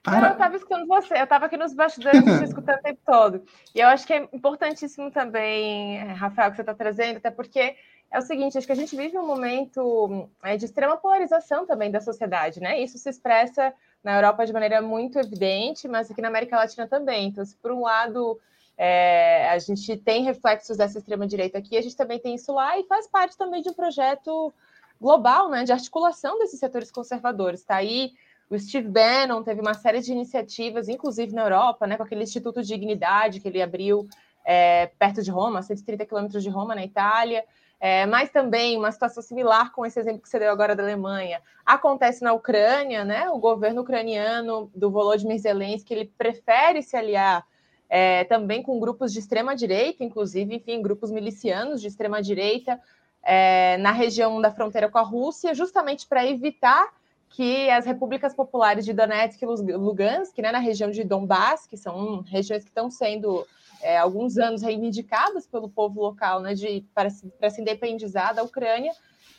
[0.06, 0.20] Para...
[0.20, 3.42] Não, eu estava escutando você, eu estava aqui nos bastidores te escutando o tempo todo.
[3.74, 7.74] E eu acho que é importantíssimo também, Rafael, que você está trazendo, até porque
[8.08, 11.90] é o seguinte, acho que a gente vive um momento é, de extrema polarização também
[11.90, 12.80] da sociedade, né?
[12.80, 17.26] Isso se expressa na Europa de maneira muito evidente, mas aqui na América Latina também.
[17.26, 18.38] Então, se por um lado
[18.78, 22.84] é, a gente tem reflexos dessa extrema-direita aqui, a gente também tem isso lá e
[22.84, 24.54] faz parte também de um projeto
[25.00, 27.58] global, né, de articulação desses setores conservadores.
[27.58, 28.12] Está aí
[28.48, 32.62] o Steve Bannon teve uma série de iniciativas, inclusive na Europa, né, com aquele Instituto
[32.62, 34.08] de Dignidade que ele abriu
[34.44, 37.44] é, perto de Roma, 130 quilômetros de Roma, na Itália.
[37.78, 41.42] É, mas também uma situação similar com esse exemplo que você deu agora da Alemanha
[41.64, 43.28] acontece na Ucrânia, né?
[43.28, 47.44] O governo ucraniano do Volodymyr Zelensky ele prefere se aliar
[47.88, 52.80] é, também com grupos de extrema direita, inclusive, enfim, grupos milicianos de extrema direita
[53.22, 56.90] é, na região da fronteira com a Rússia, justamente para evitar
[57.28, 62.22] que as repúblicas populares de Donetsk e Lugansk, né, na região de Donbass, que são
[62.22, 63.46] regiões que estão sendo
[63.82, 67.08] é, alguns anos reivindicadas pelo povo local, né, de para,
[67.38, 68.92] para se independizar da Ucrânia,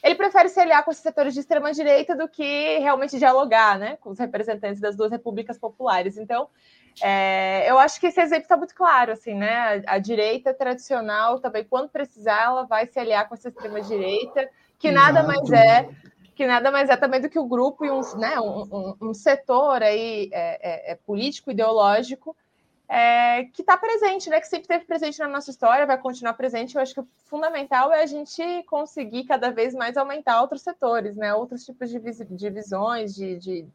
[0.04, 3.98] ele prefere se aliar com esses setores de extrema direita do que realmente dialogar, né,
[3.98, 6.18] com os representantes das duas repúblicas populares.
[6.18, 6.48] Então,
[7.02, 9.84] é, eu acho que esse exemplo está muito claro, assim, né?
[9.86, 14.50] A, a, direita tradicional também, quando precisar, ela vai se aliar com essa extrema direita,
[14.80, 15.88] que nada mais é
[16.38, 19.14] que nada mais é também do que o grupo e um, né, um, um, um
[19.14, 22.36] setor aí é, é, é político ideológico
[22.88, 24.40] é, que está presente, né?
[24.40, 26.76] Que sempre esteve presente na nossa história, vai continuar presente.
[26.76, 31.18] Eu acho que o fundamental é a gente conseguir cada vez mais aumentar outros setores,
[31.18, 31.34] né?
[31.34, 32.00] Outros tipos de,
[32.50, 33.68] visões, de, de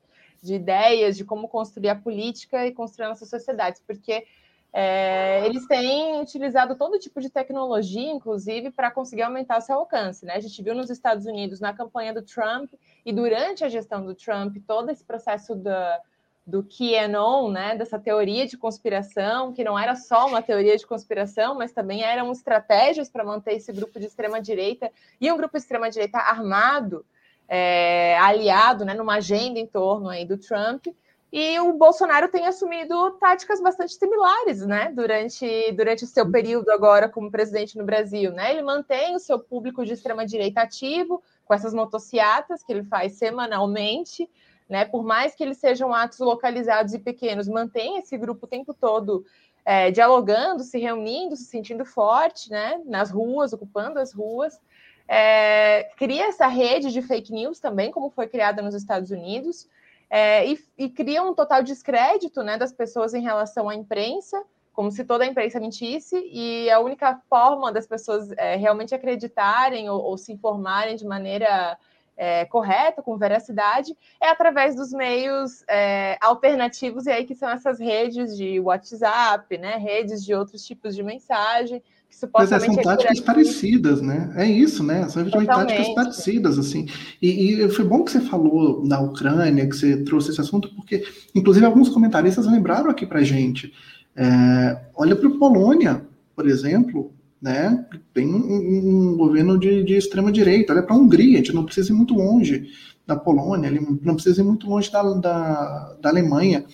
[0.43, 4.27] de ideias de como construir a política e construir a nossa sociedade, porque
[4.73, 10.25] é, eles têm utilizado todo tipo de tecnologia, inclusive, para conseguir aumentar seu alcance.
[10.25, 10.35] Né?
[10.35, 12.73] A gente viu nos Estados Unidos, na campanha do Trump
[13.05, 16.01] e durante a gestão do Trump, todo esse processo da,
[16.47, 21.55] do QAnon, né, dessa teoria de conspiração, que não era só uma teoria de conspiração,
[21.55, 26.18] mas também eram estratégias para manter esse grupo de extrema-direita e um grupo de extrema-direita
[26.18, 27.05] armado
[27.47, 30.87] é, aliado né, numa agenda em torno aí do Trump.
[31.33, 34.93] E o Bolsonaro tem assumido táticas bastante similares, né?
[34.95, 38.53] Durante, durante o seu período agora como presidente no Brasil, né?
[38.53, 43.14] Ele mantém o seu público de extrema direita ativo com essas motociatas que ele faz
[43.14, 44.28] semanalmente,
[44.68, 44.85] né?
[44.85, 49.24] Por mais que eles sejam atos localizados e pequenos, mantém esse grupo o tempo todo
[49.64, 52.78] é, dialogando, se reunindo, se sentindo forte, né?
[52.85, 54.61] Nas ruas, ocupando as ruas
[55.09, 59.68] é, cria essa rede de fake news também, como foi criada nos Estados Unidos,
[60.15, 64.93] é, e, e, cria um total descrédito né, das pessoas em relação à imprensa, como
[64.93, 69.99] se toda a imprensa mentisse, e a única forma das pessoas é, realmente acreditarem ou,
[70.03, 71.79] ou, se informarem de maneira
[72.15, 77.81] é, correta, com veracidade, é através dos meios é, alternativos, e aí que são essas
[77.81, 81.83] redes de WhatsApp, né, redes de outros tipos de mensagem,
[82.13, 84.33] supostamente Mas é, são táticas parecidas, né?
[84.37, 85.09] É isso, né?
[85.09, 86.87] São táticas parecidas, assim.
[87.21, 91.05] E, e, foi bom que você falou da Ucrânia, que você trouxe esse assunto, porque,
[91.35, 93.73] inclusive, alguns comentaristas lembraram aqui pra gente.
[94.15, 96.07] É, olha para Polônia,
[96.37, 97.85] por exemplo, né?
[98.15, 100.73] Tem um, um governo de, de extrema-direita.
[100.73, 102.69] Olha para a Hungria, a gente não precisa ir muito longe
[103.07, 106.65] da Polônia, não precisa ir muito longe da, da, da Alemanha.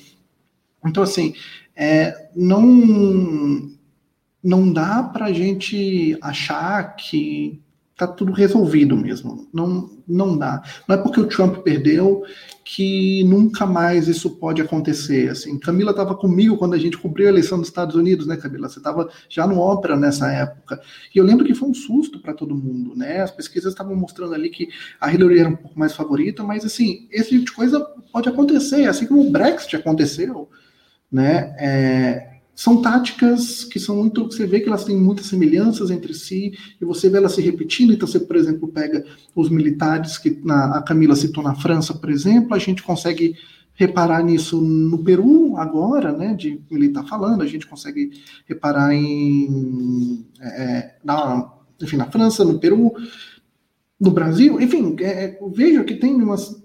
[0.84, 1.34] Então, assim,
[1.74, 3.77] é, não
[4.48, 7.60] não dá para a gente achar que
[7.94, 9.46] tá tudo resolvido mesmo.
[9.52, 10.62] Não, não dá.
[10.86, 12.22] Não é porque o Trump perdeu
[12.64, 15.30] que nunca mais isso pode acontecer.
[15.30, 18.68] Assim, Camila estava comigo quando a gente cobriu a eleição dos Estados Unidos, né, Camila?
[18.68, 20.80] Você estava já no ópera nessa época.
[21.14, 23.20] E eu lembro que foi um susto para todo mundo, né?
[23.20, 24.68] As pesquisas estavam mostrando ali que
[25.00, 27.80] a Hillary era um pouco mais favorita, mas assim, esse tipo de coisa
[28.12, 30.48] pode acontecer, assim como o Brexit aconteceu,
[31.10, 31.54] né?
[31.58, 34.24] É, são táticas que são muito.
[34.24, 37.92] Você vê que elas têm muitas semelhanças entre si, e você vê elas se repetindo.
[37.92, 42.10] Então, você, por exemplo, pega os militares que na, a Camila citou na França, por
[42.10, 43.36] exemplo, a gente consegue
[43.74, 48.10] reparar nisso no Peru agora, né, de ele está falando, a gente consegue
[48.48, 51.48] reparar em é, na,
[51.80, 52.92] enfim, na França, no Peru,
[54.00, 56.60] no Brasil, enfim, é, vejo que tem umas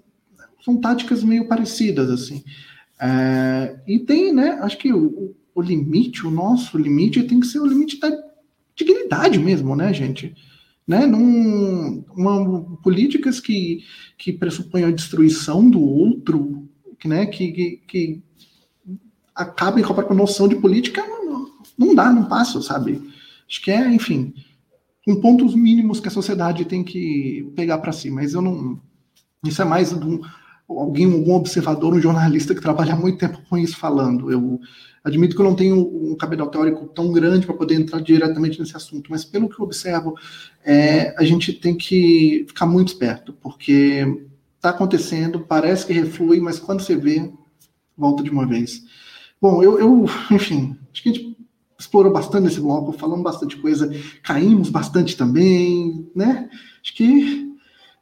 [0.65, 2.43] são táticas meio parecidas assim,
[2.99, 7.59] é, e tem, né, acho que o, o limite, o nosso limite tem que ser
[7.59, 8.11] o limite da
[8.75, 10.35] dignidade mesmo, né, gente?
[10.87, 11.05] Né?
[11.05, 13.83] Num, uma, políticas que,
[14.17, 16.67] que pressupõem a destruição do outro,
[16.99, 18.23] que, né, que, que, que
[19.35, 23.01] acabem com a própria noção de política, não, não dá, não passa, sabe?
[23.47, 24.33] Acho que é, enfim,
[25.07, 28.79] um pontos mínimos que a sociedade tem que pegar para si, mas eu não.
[29.43, 30.21] Isso é mais um,
[30.67, 34.31] alguém, algum observador, um jornalista que trabalha há muito tempo com isso falando.
[34.31, 34.59] Eu
[35.03, 38.75] admito que eu não tenho um cabedal teórico tão grande para poder entrar diretamente nesse
[38.75, 40.15] assunto, mas pelo que eu observo,
[40.65, 44.05] é, a gente tem que ficar muito esperto, porque
[44.55, 47.31] está acontecendo, parece que reflui, mas quando você vê,
[47.97, 48.81] volta de uma vez.
[49.41, 51.37] Bom, eu, eu enfim, acho que a gente
[51.77, 53.91] explorou bastante esse bloco, falamos bastante coisa,
[54.23, 56.49] caímos bastante também, né?
[56.81, 57.52] Acho que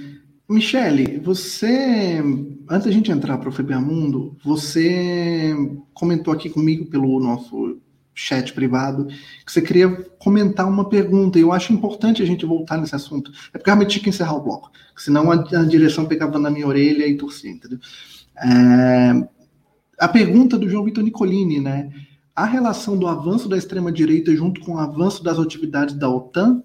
[0.49, 2.21] Michele, você,
[2.69, 5.55] antes da gente entrar para o FBA Mundo, você
[5.95, 7.81] comentou aqui comigo pelo nosso
[8.15, 9.89] chat privado que você queria
[10.19, 13.31] comentar uma pergunta, e eu acho importante a gente voltar nesse assunto.
[13.53, 16.67] É porque realmente tinha que encerrar o bloco, senão a, a direção pegava na minha
[16.67, 17.79] orelha e torcia, entendeu?
[18.37, 19.29] É,
[19.99, 21.91] a pergunta do João Vitor Nicolini, né?
[22.35, 26.63] A relação do avanço da extrema-direita junto com o avanço das atividades da OTAN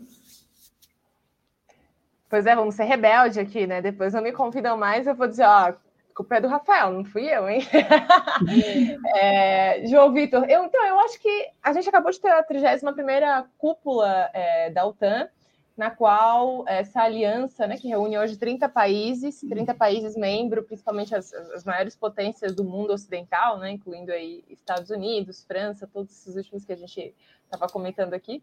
[2.35, 3.81] Pois é, vamos ser rebelde aqui, né?
[3.81, 5.73] Depois não me convidam mais, eu vou dizer, ó,
[6.15, 7.61] culpa é do Rafael, não fui eu, hein?
[9.15, 13.45] é, João Vitor, eu, então, eu acho que a gente acabou de ter a 31ª
[13.57, 15.27] cúpula é, da OTAN,
[15.75, 21.33] na qual essa aliança, né, que reúne hoje 30 países, 30 países membros, principalmente as,
[21.33, 26.63] as maiores potências do mundo ocidental, né, incluindo aí Estados Unidos, França, todos esses últimos
[26.63, 27.13] que a gente
[27.43, 28.41] estava comentando aqui,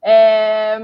[0.00, 0.78] é,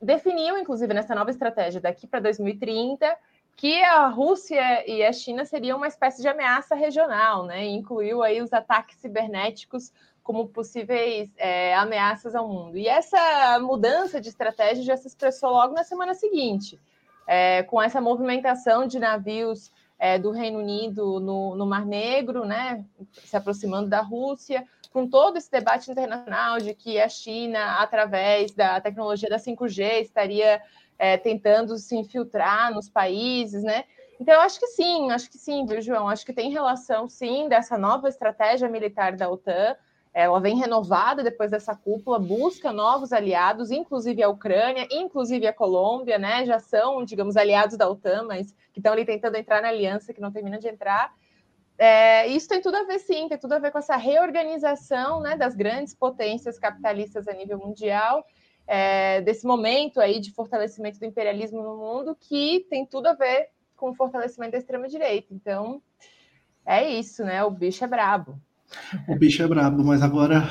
[0.00, 3.16] definiu, inclusive, nessa nova estratégia daqui para 2030,
[3.60, 7.66] que a Rússia e a China seriam uma espécie de ameaça regional, né?
[7.66, 9.92] Incluiu aí os ataques cibernéticos
[10.22, 12.78] como possíveis é, ameaças ao mundo.
[12.78, 16.80] E essa mudança de estratégia já se expressou logo na semana seguinte,
[17.26, 22.82] é, com essa movimentação de navios é, do Reino Unido no, no, Mar Negro, né,
[23.12, 28.80] se aproximando da Rússia, com todo esse debate internacional de que a China, através da
[28.80, 30.62] tecnologia da 5G, estaria
[31.00, 33.84] é, tentando se infiltrar nos países, né?
[34.20, 36.10] Então, eu acho que sim, acho que sim, viu, João?
[36.10, 39.74] Acho que tem relação, sim, dessa nova estratégia militar da OTAN.
[40.12, 46.18] Ela vem renovada depois dessa cúpula, busca novos aliados, inclusive a Ucrânia, inclusive a Colômbia,
[46.18, 46.44] né?
[46.44, 50.20] Já são, digamos, aliados da OTAN, mas que estão ali tentando entrar na aliança, que
[50.20, 51.14] não termina de entrar.
[51.78, 55.34] É, isso tem tudo a ver, sim, tem tudo a ver com essa reorganização né,
[55.34, 58.22] das grandes potências capitalistas a nível mundial,
[58.72, 63.48] é, desse momento aí de fortalecimento do imperialismo no mundo, que tem tudo a ver
[63.74, 65.34] com o fortalecimento da extrema-direita.
[65.34, 65.82] Então,
[66.64, 67.42] é isso, né?
[67.42, 68.40] O bicho é brabo.
[69.08, 70.48] O bicho é brabo, mas agora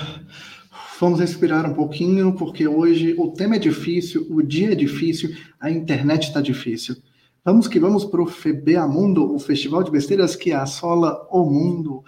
[0.99, 5.71] vamos respirar um pouquinho, porque hoje o tema é difícil, o dia é difícil, a
[5.71, 6.97] internet está difícil.
[7.45, 12.03] Vamos que vamos para o FBA Mundo, o festival de besteiras que assola o mundo.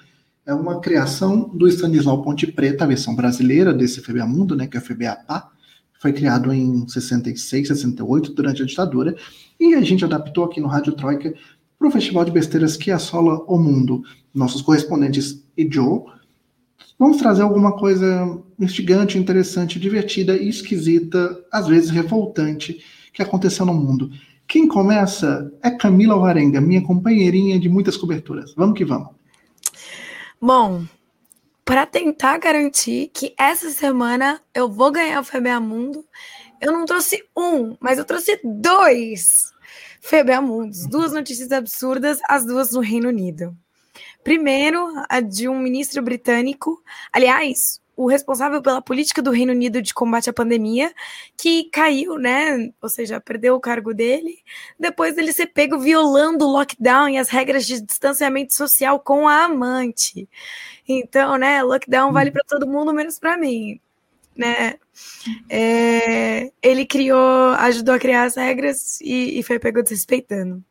[0.45, 4.75] É uma criação do Stanislau Ponte Preta, a versão brasileira desse FBA Mundo, né, que
[4.75, 5.51] é o FBA PA.
[6.01, 9.15] Foi criado em 66, 68, durante a ditadura.
[9.59, 11.31] E a gente adaptou aqui no Rádio Troika
[11.77, 14.01] para o festival de besteiras que assola o mundo.
[14.33, 16.01] Nossos correspondentes e Joe.
[16.97, 22.83] Vamos trazer alguma coisa instigante, interessante, divertida e esquisita, às vezes revoltante,
[23.13, 24.09] que aconteceu no mundo.
[24.47, 28.55] Quem começa é Camila Alvarenga, minha companheirinha de muitas coberturas.
[28.55, 29.09] Vamos que vamos.
[30.41, 30.81] Bom,
[31.65, 36.05] para tentar garantir que essa semana eu vou ganhar o FBA Mundo,
[36.59, 39.51] eu não trouxe um, mas eu trouxe dois
[40.01, 43.55] FBA Mundos, duas notícias absurdas, as duas no Reino Unido.
[44.23, 46.81] Primeiro, a de um ministro britânico,
[47.11, 50.91] aliás, o responsável pela política do Reino Unido de combate à pandemia,
[51.37, 52.71] que caiu, né?
[52.81, 54.39] Ou seja, perdeu o cargo dele,
[54.79, 59.43] depois dele ser pego violando o lockdown e as regras de distanciamento social com a
[59.43, 60.27] amante.
[60.87, 63.79] Então, né, lockdown vale para todo mundo, menos para mim.
[64.35, 64.79] Né?
[65.47, 70.63] É, ele criou, ajudou a criar as regras e, e foi pego desrespeitando.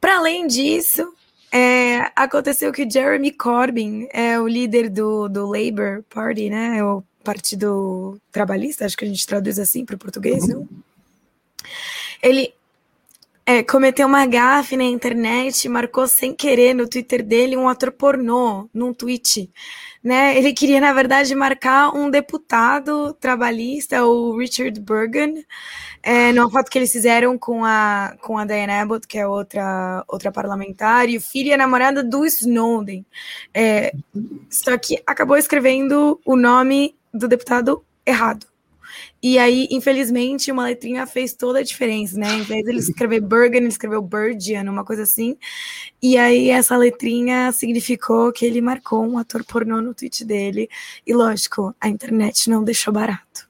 [0.00, 1.12] Para além disso,
[1.52, 6.78] é, aconteceu que Jeremy Corbyn é o líder do, do Labour Party, né?
[6.78, 10.68] É o Partido Trabalhista, acho que a gente traduz assim para o português, não?
[12.22, 12.52] Ele
[13.44, 18.68] é, cometeu uma gafe na internet, marcou sem querer no Twitter dele um ator pornô
[18.72, 19.50] num tweet.
[20.02, 20.36] Né?
[20.38, 25.44] Ele queria, na verdade, marcar um deputado trabalhista, o Richard Bergen,
[26.02, 30.02] é, numa foto que eles fizeram com a, com a Diane Abbott, que é outra,
[30.08, 33.04] outra parlamentar, e o filho e a namorada do Snowden.
[33.52, 33.92] É,
[34.48, 38.46] só que acabou escrevendo o nome do deputado errado.
[39.22, 42.34] E aí, infelizmente, uma letrinha fez toda a diferença, né?
[42.34, 45.36] Em vez de ele escrever Bergen, ele escreveu Birdian, uma coisa assim.
[46.02, 50.68] E aí, essa letrinha significou que ele marcou um ator pornô no tweet dele.
[51.06, 53.48] E lógico, a internet não deixou barato.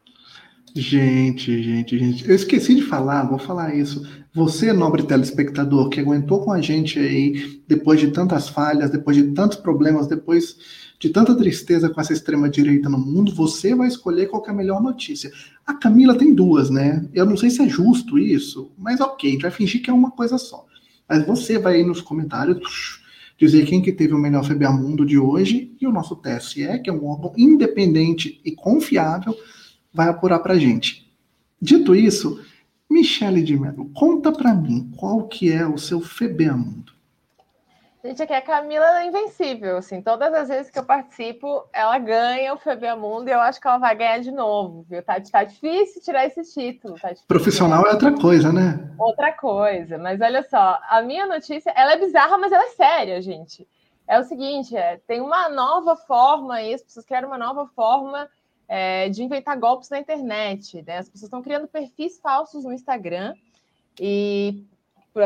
[0.75, 2.29] Gente, gente, gente.
[2.29, 4.07] Eu esqueci de falar, vou falar isso.
[4.33, 9.33] Você, nobre telespectador, que aguentou com a gente aí, depois de tantas falhas, depois de
[9.33, 10.57] tantos problemas, depois
[11.01, 14.83] de tanta tristeza com essa extrema-direita no mundo, você vai escolher qual é a melhor
[14.83, 15.33] notícia.
[15.67, 17.09] A Camila tem duas, né?
[17.15, 20.37] Eu não sei se é justo isso, mas ok, vai fingir que é uma coisa
[20.37, 20.67] só.
[21.09, 23.01] Mas você vai aí nos comentários
[23.39, 26.91] dizer quem que teve o melhor FBA Mundo de hoje e o nosso TSE, que
[26.91, 29.35] é um órgão independente e confiável,
[29.91, 31.11] vai apurar pra gente.
[31.61, 32.39] Dito isso,
[32.91, 36.93] Michele de Mello, conta para mim qual que é o seu FBA Mundo.
[38.03, 42.55] Gente, aqui a Camila é invencível, assim, todas as vezes que eu participo, ela ganha
[42.55, 45.03] o FEBA Mundo e eu acho que ela vai ganhar de novo, viu?
[45.03, 46.95] Tá, tá difícil tirar esse título.
[46.99, 48.91] Tá Profissional é outra coisa, né?
[48.99, 53.21] Outra coisa, mas olha só, a minha notícia, ela é bizarra, mas ela é séria,
[53.21, 53.69] gente.
[54.09, 58.31] É o seguinte, é, tem uma nova forma aí, as pessoas querem uma nova forma
[58.67, 60.99] é, de inventar golpes na internet, né?
[60.99, 63.35] As pessoas estão criando perfis falsos no Instagram
[64.01, 64.65] e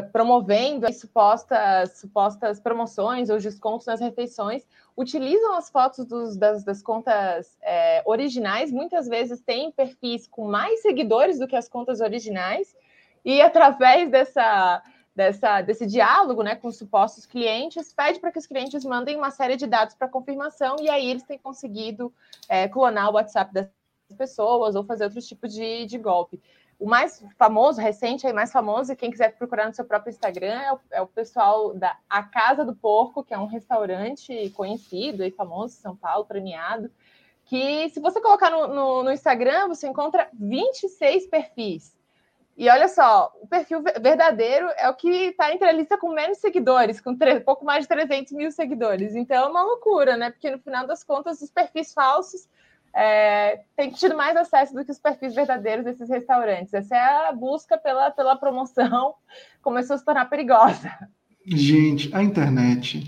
[0.02, 4.66] promovendo supostas, supostas promoções ou descontos nas refeições,
[4.96, 10.82] utilizam as fotos dos, das, das, contas é, originais, muitas vezes têm perfis com mais
[10.82, 12.76] seguidores do que as contas originais,
[13.24, 14.82] e através dessa,
[15.14, 19.30] dessa, desse diálogo né, com os supostos clientes, pede para que os clientes mandem uma
[19.30, 22.12] série de dados para confirmação, e aí eles têm conseguido
[22.48, 23.68] é, clonar o WhatsApp das
[24.16, 26.40] pessoas ou fazer outro tipo de, de golpe.
[26.78, 30.60] O mais famoso, recente, aí mais famoso, e quem quiser procurar no seu próprio Instagram,
[30.60, 35.24] é o, é o, pessoal da A Casa do Porco, que é um restaurante conhecido
[35.24, 36.90] e famoso em São Paulo, premiado.
[37.44, 41.94] Que se você colocar no, no, no Instagram, você encontra 26 perfis.
[42.56, 46.38] E olha só, o perfil verdadeiro é o que está entre a lista com menos
[46.38, 49.16] seguidores, com pouco mais de 300 mil seguidores.
[49.16, 50.30] Então é uma loucura, né?
[50.30, 52.48] Porque no final das contas, os perfis falsos
[52.94, 56.72] é, tem tido mais acesso do que os perfis verdadeiros desses restaurantes.
[56.72, 59.14] Essa é a busca pela, pela promoção,
[59.60, 60.90] começou a se tornar perigosa.
[61.44, 63.02] Gente, a internet,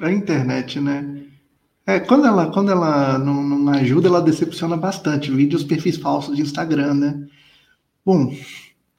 [0.00, 1.24] a internet, né?
[1.86, 5.30] É, quando ela, quando ela não, não ajuda, ela decepciona bastante.
[5.30, 7.28] Vídeos perfis falsos de Instagram, né?
[8.04, 8.34] Bom,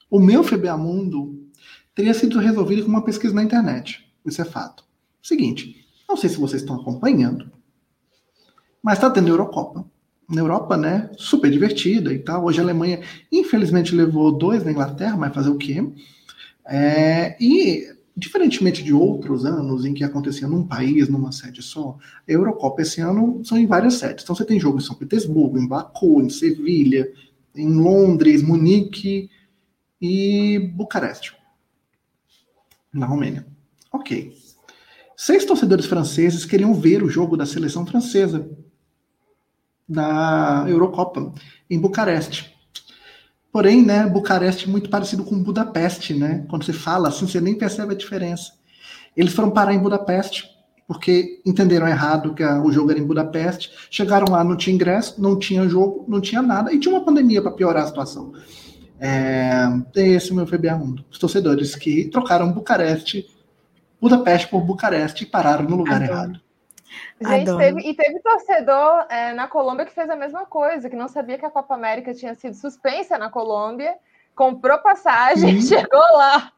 [0.09, 1.49] o meu FBA Mundo
[1.93, 4.07] teria sido resolvido com uma pesquisa na internet.
[4.25, 4.85] Isso é fato.
[5.21, 7.51] Seguinte, não sei se vocês estão acompanhando,
[8.81, 9.85] mas está tendo Eurocopa.
[10.29, 11.09] Na Europa, né?
[11.17, 12.45] Super divertida e tal.
[12.45, 12.99] Hoje a Alemanha,
[13.31, 15.81] infelizmente, levou dois na Inglaterra, mas fazer o quê?
[16.65, 21.97] É, e, diferentemente de outros anos em que acontecia num país, numa sede só,
[22.27, 24.23] a Eurocopa esse ano são em várias sedes.
[24.23, 27.09] Então você tem jogo em São Petersburgo, em Baku, em Sevilha,
[27.55, 29.29] em Londres, Munique
[30.01, 31.35] e Bucareste,
[32.91, 33.47] na Romênia.
[33.93, 34.35] Ok.
[35.15, 38.49] Seis torcedores franceses queriam ver o jogo da seleção francesa
[39.87, 41.33] da Eurocopa,
[41.69, 42.53] em Bucareste.
[43.51, 46.45] Porém, né, Bucareste é muito parecido com Budapeste, né?
[46.49, 48.53] Quando você fala assim, você nem percebe a diferença.
[49.15, 50.47] Eles foram parar em Budapeste,
[50.87, 55.21] porque entenderam errado que a, o jogo era em Budapeste, chegaram lá, não tinha ingresso,
[55.21, 58.33] não tinha jogo, não tinha nada, e tinha uma pandemia para piorar a situação.
[58.99, 59.65] É,
[59.95, 61.05] esse é o meu FBA Mundo.
[61.09, 63.27] Os torcedores que trocaram Bucareste,
[63.99, 66.11] Budapeste por Bucareste e pararam no lugar Adoro.
[66.11, 66.46] errado.
[67.19, 71.07] Gente, teve, e teve torcedor é, na Colômbia que fez a mesma coisa, que não
[71.07, 73.95] sabia que a Copa América tinha sido suspensa na Colômbia,
[74.35, 76.51] comprou passagem, chegou lá.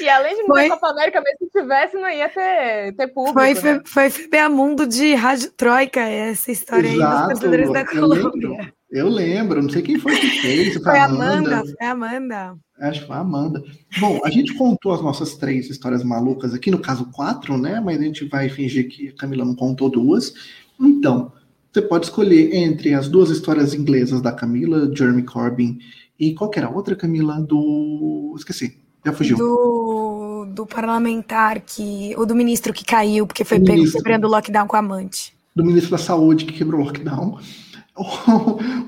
[0.00, 0.62] E além de não foi...
[0.62, 3.38] ter Copa América, mesmo se tivesse, não ia ter, ter público.
[3.38, 3.82] Foi, né?
[3.84, 7.12] foi FBA Mundo de Rádio Troika, essa história Exato.
[7.12, 8.74] aí dos torcedores da Colômbia.
[8.90, 10.74] Eu lembro, não sei quem foi que fez.
[10.74, 11.56] Foi, foi a Amanda.
[11.56, 11.72] Amanda.
[11.76, 12.58] Foi a Amanda.
[12.80, 13.62] Acho que foi a Amanda.
[13.98, 17.80] Bom, a gente contou as nossas três histórias malucas aqui, no caso quatro, né?
[17.80, 20.32] Mas a gente vai fingir que a Camila não contou duas.
[20.80, 21.32] Então,
[21.72, 25.78] você pode escolher entre as duas histórias inglesas da Camila, Jeremy Corbyn,
[26.18, 27.40] e qual que era a outra, Camila?
[27.40, 28.34] Do.
[28.36, 29.36] Esqueci, já fugiu.
[29.36, 32.14] Do, do parlamentar que.
[32.16, 35.32] ou do ministro que caiu porque foi pego quebrando o lockdown com a amante.
[35.54, 37.38] Do ministro da Saúde que quebrou o lockdown.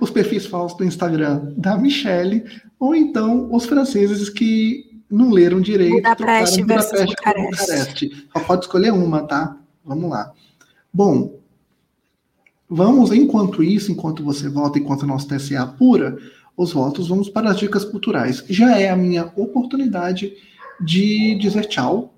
[0.01, 2.45] Os perfis falsos do Instagram da Michelle,
[2.79, 5.97] ou então os franceses que não leram direito.
[5.97, 8.29] Budapeste versus Bucareste.
[8.33, 9.57] Só pode escolher uma, tá?
[9.85, 10.33] Vamos lá.
[10.93, 11.39] Bom,
[12.69, 16.17] vamos, enquanto isso, enquanto você vota, enquanto o nosso TSE apura
[16.57, 18.45] os votos, vamos para as dicas culturais.
[18.49, 20.33] Já é a minha oportunidade
[20.81, 22.15] de dizer tchau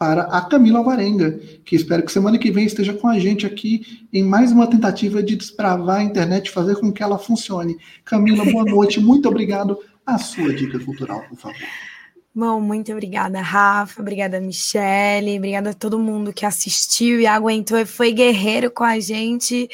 [0.00, 4.08] para a Camila Alvarenga, que espero que semana que vem esteja com a gente aqui
[4.10, 7.76] em mais uma tentativa de desbravar a internet e fazer com que ela funcione.
[8.02, 9.78] Camila, boa noite, muito obrigado.
[10.06, 11.58] A sua dica cultural, por favor.
[12.34, 17.84] Bom, muito obrigada, Rafa, obrigada, Michele, obrigada a todo mundo que assistiu e aguentou e
[17.84, 19.68] foi guerreiro com a gente,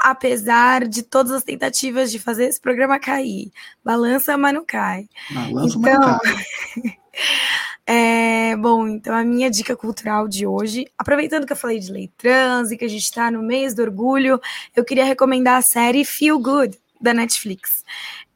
[0.00, 3.50] apesar de todas as tentativas de fazer esse programa cair.
[3.84, 5.08] Balança, mas não cai.
[5.32, 6.98] Balança, então, mas não cai.
[7.86, 12.10] É, bom, então a minha dica cultural de hoje, aproveitando que eu falei de lei
[12.16, 14.40] trans e que a gente está no mês do orgulho,
[14.74, 17.84] eu queria recomendar a série Feel Good, da Netflix.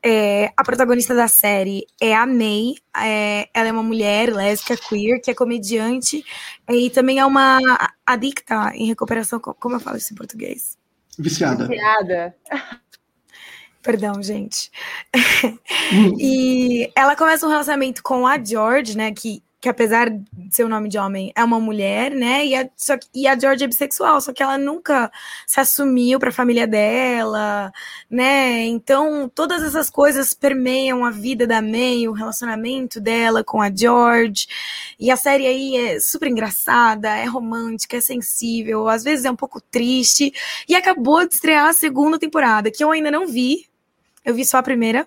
[0.02, 5.20] É, a protagonista da série é a May, é, ela é uma mulher lésbica, queer,
[5.20, 6.24] que é comediante
[6.68, 7.58] e também é uma
[8.04, 10.76] adicta em recuperação, como eu falo isso em português?
[11.18, 11.66] Viciada.
[11.66, 12.34] Viciada.
[13.86, 14.68] Perdão, gente.
[16.18, 19.12] E ela começa um relacionamento com a George, né?
[19.12, 22.44] Que, que apesar de ser o nome de homem, é uma mulher, né?
[22.44, 25.12] E a, só, e a George é bissexual, só que ela nunca
[25.46, 27.72] se assumiu para a família dela,
[28.10, 28.64] né?
[28.64, 34.48] Então, todas essas coisas permeiam a vida da May, o relacionamento dela com a George.
[34.98, 39.36] E a série aí é super engraçada, é romântica, é sensível, às vezes é um
[39.36, 40.32] pouco triste.
[40.68, 43.66] E acabou de estrear a segunda temporada, que eu ainda não vi,
[44.26, 45.06] eu vi só a primeira,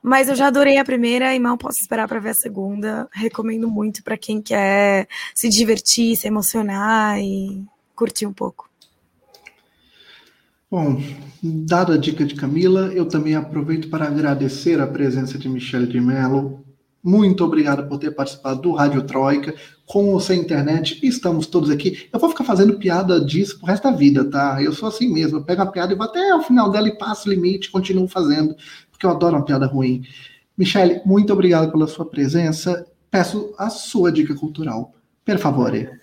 [0.00, 3.08] mas eu já adorei a primeira e mal posso esperar para ver a segunda.
[3.12, 7.64] Recomendo muito para quem quer se divertir, se emocionar e
[7.94, 8.70] curtir um pouco.
[10.70, 11.02] Bom,
[11.42, 16.00] dada a dica de Camila, eu também aproveito para agradecer a presença de Michele de
[16.00, 16.64] Mello,
[17.02, 19.54] muito obrigado por ter participado do Rádio Troika.
[19.86, 22.08] Com ou sem internet, estamos todos aqui.
[22.12, 24.62] Eu vou ficar fazendo piada disso pro resto da vida, tá?
[24.62, 25.38] Eu sou assim mesmo.
[25.38, 28.06] Eu pego a piada e vou até o final dela e passo o limite, continuo
[28.06, 28.54] fazendo,
[28.90, 30.02] porque eu adoro uma piada ruim.
[30.56, 32.86] Michele, muito obrigado pela sua presença.
[33.10, 34.94] Peço a sua dica cultural.
[35.24, 35.99] Per favore.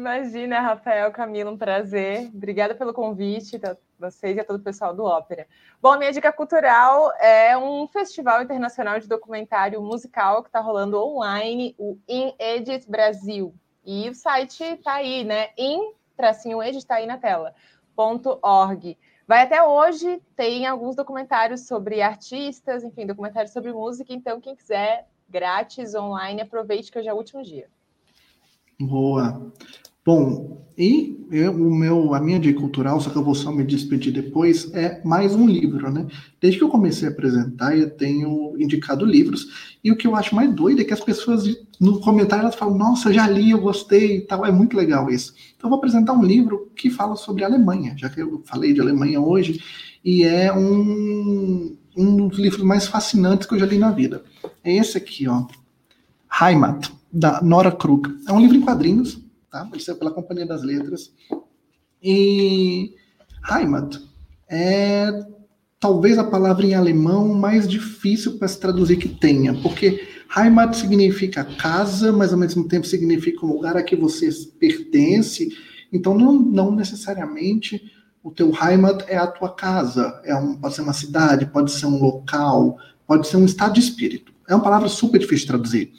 [0.00, 2.30] Imagina, Rafael, Camila, um prazer.
[2.34, 5.46] Obrigada pelo convite, a vocês e a todo o pessoal do Ópera.
[5.78, 11.74] Bom, minha dica cultural é um festival internacional de documentário musical que está rolando online,
[11.76, 13.54] o In Edit Brasil.
[13.84, 15.50] E o site está aí, né?
[15.58, 17.54] In, tracinho Edit, está aí na tela,
[17.94, 18.96] .org.
[19.28, 25.06] Vai até hoje, tem alguns documentários sobre artistas, enfim, documentários sobre música, então quem quiser,
[25.28, 27.68] grátis, online, aproveite que hoje é o último dia.
[28.80, 29.52] Boa.
[30.04, 33.62] Bom, e eu, o meu, a minha dica cultural, só que eu vou só me
[33.62, 36.06] despedir depois, é mais um livro, né?
[36.40, 40.34] Desde que eu comecei a apresentar, eu tenho indicado livros, e o que eu acho
[40.34, 41.44] mais doido é que as pessoas
[41.78, 45.34] no comentário elas falam, nossa, já li, eu gostei e tal, é muito legal isso.
[45.54, 48.72] Então eu vou apresentar um livro que fala sobre a Alemanha, já que eu falei
[48.72, 49.62] de Alemanha hoje,
[50.02, 54.24] e é um, um dos livros mais fascinantes que eu já li na vida.
[54.64, 55.44] É esse aqui, ó,
[56.40, 58.08] Heimat, da Nora Krug.
[58.26, 59.20] É um livro em quadrinhos,
[59.50, 59.68] tá?
[59.72, 61.12] Ele saiu pela Companhia das Letras.
[62.02, 62.94] E
[63.50, 64.00] Heimat
[64.48, 65.10] é
[65.78, 71.42] talvez a palavra em alemão mais difícil para se traduzir que tenha, porque Heimat significa
[71.42, 74.28] casa, mas ao mesmo tempo significa um lugar a que você
[74.60, 75.48] pertence.
[75.92, 77.90] Então, não, não necessariamente
[78.22, 80.20] o teu Heimat é a tua casa.
[80.24, 83.80] É um, pode ser uma cidade, pode ser um local, pode ser um estado de
[83.80, 84.32] espírito.
[84.48, 85.92] É uma palavra super difícil de traduzir.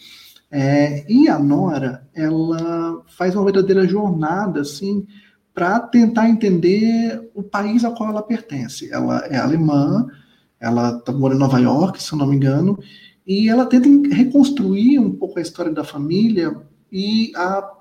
[0.52, 5.08] É, e a Nora, ela faz uma verdadeira jornada, assim,
[5.54, 8.91] para tentar entender o país ao qual ela pertence.
[8.91, 10.08] Ela é alemã,
[10.60, 12.78] ela está morando em Nova York, se eu não me engano,
[13.26, 16.56] e ela tenta reconstruir um pouco a história da família
[16.91, 17.72] e a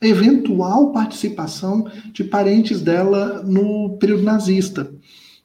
[0.00, 4.92] eventual participação de parentes dela no período nazista.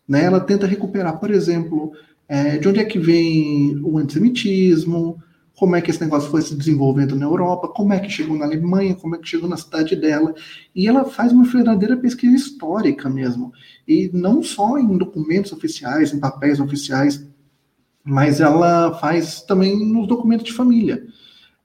[0.07, 0.25] Né?
[0.25, 1.91] Ela tenta recuperar, por exemplo,
[2.27, 5.17] é, de onde é que vem o antissemitismo,
[5.59, 8.45] como é que esse negócio foi se desenvolvendo na Europa, como é que chegou na
[8.45, 10.33] Alemanha, como é que chegou na cidade dela.
[10.73, 13.51] E ela faz uma verdadeira pesquisa histórica mesmo.
[13.85, 17.27] E não só em documentos oficiais, em papéis oficiais,
[18.05, 21.05] mas ela faz também nos documentos de família.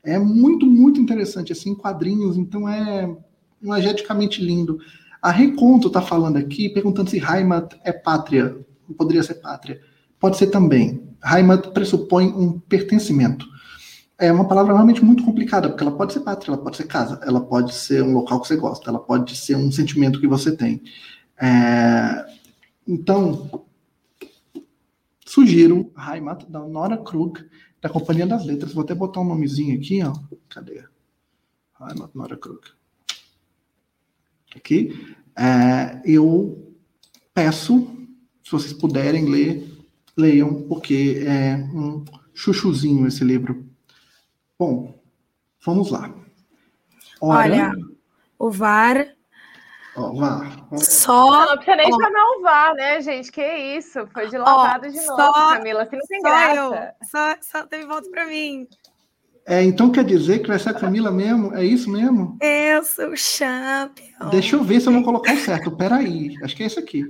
[0.03, 3.17] É muito, muito interessante, assim, quadrinhos, então é
[3.63, 4.77] imageticamente lindo.
[5.23, 8.57] A Reconto está falando aqui, perguntando se Heimat é pátria.
[8.99, 9.81] Poderia ser pátria.
[10.19, 11.01] Pode ser também.
[11.25, 13.54] Heimat pressupõe um pertencimento.
[14.19, 17.21] É uma palavra realmente muito complicada, porque ela pode ser pátria, ela pode ser casa,
[17.25, 20.57] ela pode ser um local que você gosta, ela pode ser um sentimento que você
[20.57, 20.83] tem.
[21.41, 22.25] É,
[22.87, 23.65] então,
[25.27, 27.45] sugiro Heimat, da Nora Krug,
[27.81, 28.73] da Companhia das Letras.
[28.73, 30.13] Vou até botar um nomezinho aqui, ó.
[30.49, 30.85] Cadê?
[31.81, 32.61] Heimat, Nora Krug.
[34.55, 35.17] Aqui.
[35.37, 36.73] É, eu
[37.35, 37.91] peço,
[38.45, 39.69] se vocês puderem ler,
[40.17, 43.74] leiam, porque é um chuchuzinho esse livro.
[44.59, 44.95] Bom,
[45.65, 46.13] vamos lá.
[47.21, 47.73] Olha
[48.39, 49.15] o VAR
[49.97, 50.67] Ó, VAR.
[50.79, 51.31] Só.
[51.31, 53.31] Não, não precisa nem ó, chamar o VAR, né, gente?
[53.31, 53.47] Que
[53.77, 54.07] isso?
[54.13, 55.83] Foi dilatado ó, de novo, só, Camila.
[55.83, 56.95] Assim não tem só graça.
[57.01, 57.09] Eu.
[57.09, 58.67] Só, só teve volta pra mim.
[59.47, 61.55] É, então quer dizer que vai ser a Camila mesmo?
[61.55, 62.37] É isso mesmo?
[62.41, 64.31] Eu sou o champion.
[64.31, 65.71] Deixa eu ver se eu vou colocar certo.
[65.71, 67.05] Peraí, acho que é esse aqui.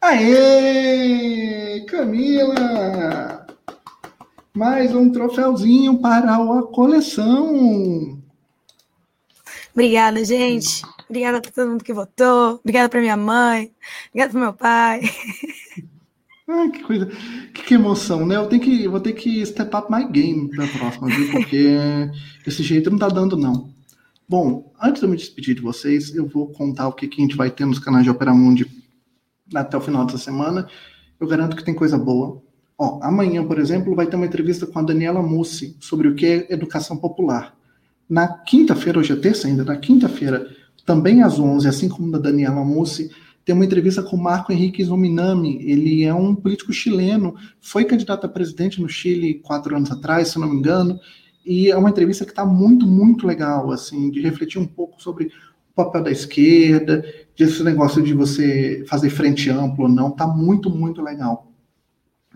[0.00, 1.84] Aê!
[1.88, 3.37] Camila!
[4.54, 8.20] Mais um troféuzinho para a coleção.
[9.72, 10.82] Obrigada, gente.
[11.08, 12.54] Obrigada para todo mundo que votou.
[12.54, 13.72] Obrigada para minha mãe.
[14.08, 15.00] Obrigada para meu pai.
[16.50, 17.06] Ah, que coisa.
[17.52, 18.36] Que, que, emoção, né?
[18.36, 21.30] Eu tenho que, vou ter que step up my game na próxima, viu?
[21.30, 21.76] Porque
[22.46, 23.68] esse jeito não tá dando, não.
[24.26, 27.24] Bom, antes de eu me despedir de vocês, eu vou contar o que, que a
[27.24, 28.66] gente vai ter nos canais de Opera Mundi
[29.54, 30.66] até o final dessa semana.
[31.20, 32.42] Eu garanto que tem coisa boa.
[32.80, 36.24] Ó, amanhã, por exemplo, vai ter uma entrevista com a Daniela Mussi sobre o que
[36.24, 37.56] é educação popular.
[38.08, 40.46] Na quinta-feira, hoje é terça ainda, na quinta-feira,
[40.86, 43.10] também às 11, assim como da Daniela Mussi,
[43.44, 45.58] tem uma entrevista com Marco Henrique Zominami.
[45.62, 50.38] Ele é um político chileno, foi candidato a presidente no Chile quatro anos atrás, se
[50.38, 51.00] não me engano,
[51.44, 55.26] e é uma entrevista que está muito, muito legal, assim, de refletir um pouco sobre
[55.26, 57.04] o papel da esquerda,
[57.36, 61.47] desse negócio de você fazer frente amplo ou não, está muito, muito legal.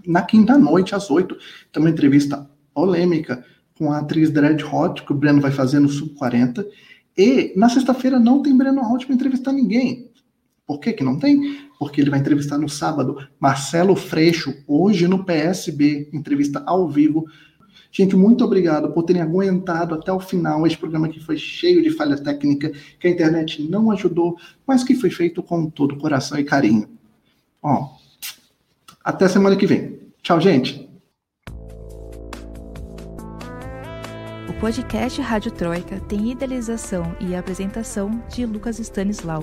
[0.07, 1.36] Na quinta noite, às oito,
[1.72, 3.44] tem uma entrevista polêmica
[3.76, 6.64] com a atriz Dread Hot, que o Breno vai fazer no Sub-40,
[7.16, 10.11] e na sexta-feira não tem Breno Holt para entrevistar ninguém.
[10.66, 11.68] Por que, que não tem?
[11.78, 17.26] Porque ele vai entrevistar no sábado Marcelo Freixo, hoje no PSB, entrevista ao vivo.
[17.90, 21.90] Gente, muito obrigado por terem aguentado até o final este programa que foi cheio de
[21.90, 24.36] falha técnica, que a internet não ajudou,
[24.66, 26.88] mas que foi feito com todo coração e carinho.
[27.61, 27.90] Ó,
[29.05, 29.98] até semana que vem.
[30.22, 30.92] Tchau, gente.
[34.62, 39.42] podcast Rádio Troika tem idealização e apresentação de Lucas Stanislau.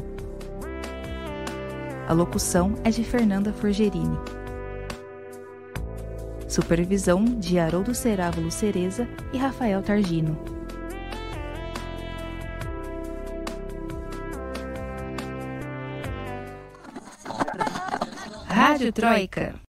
[2.07, 4.17] A locução é de Fernanda Forgerini.
[6.47, 10.58] Supervisão de Haroldo Cerávulo Cereza e Rafael Targino.
[18.69, 19.68] Rádio Troika.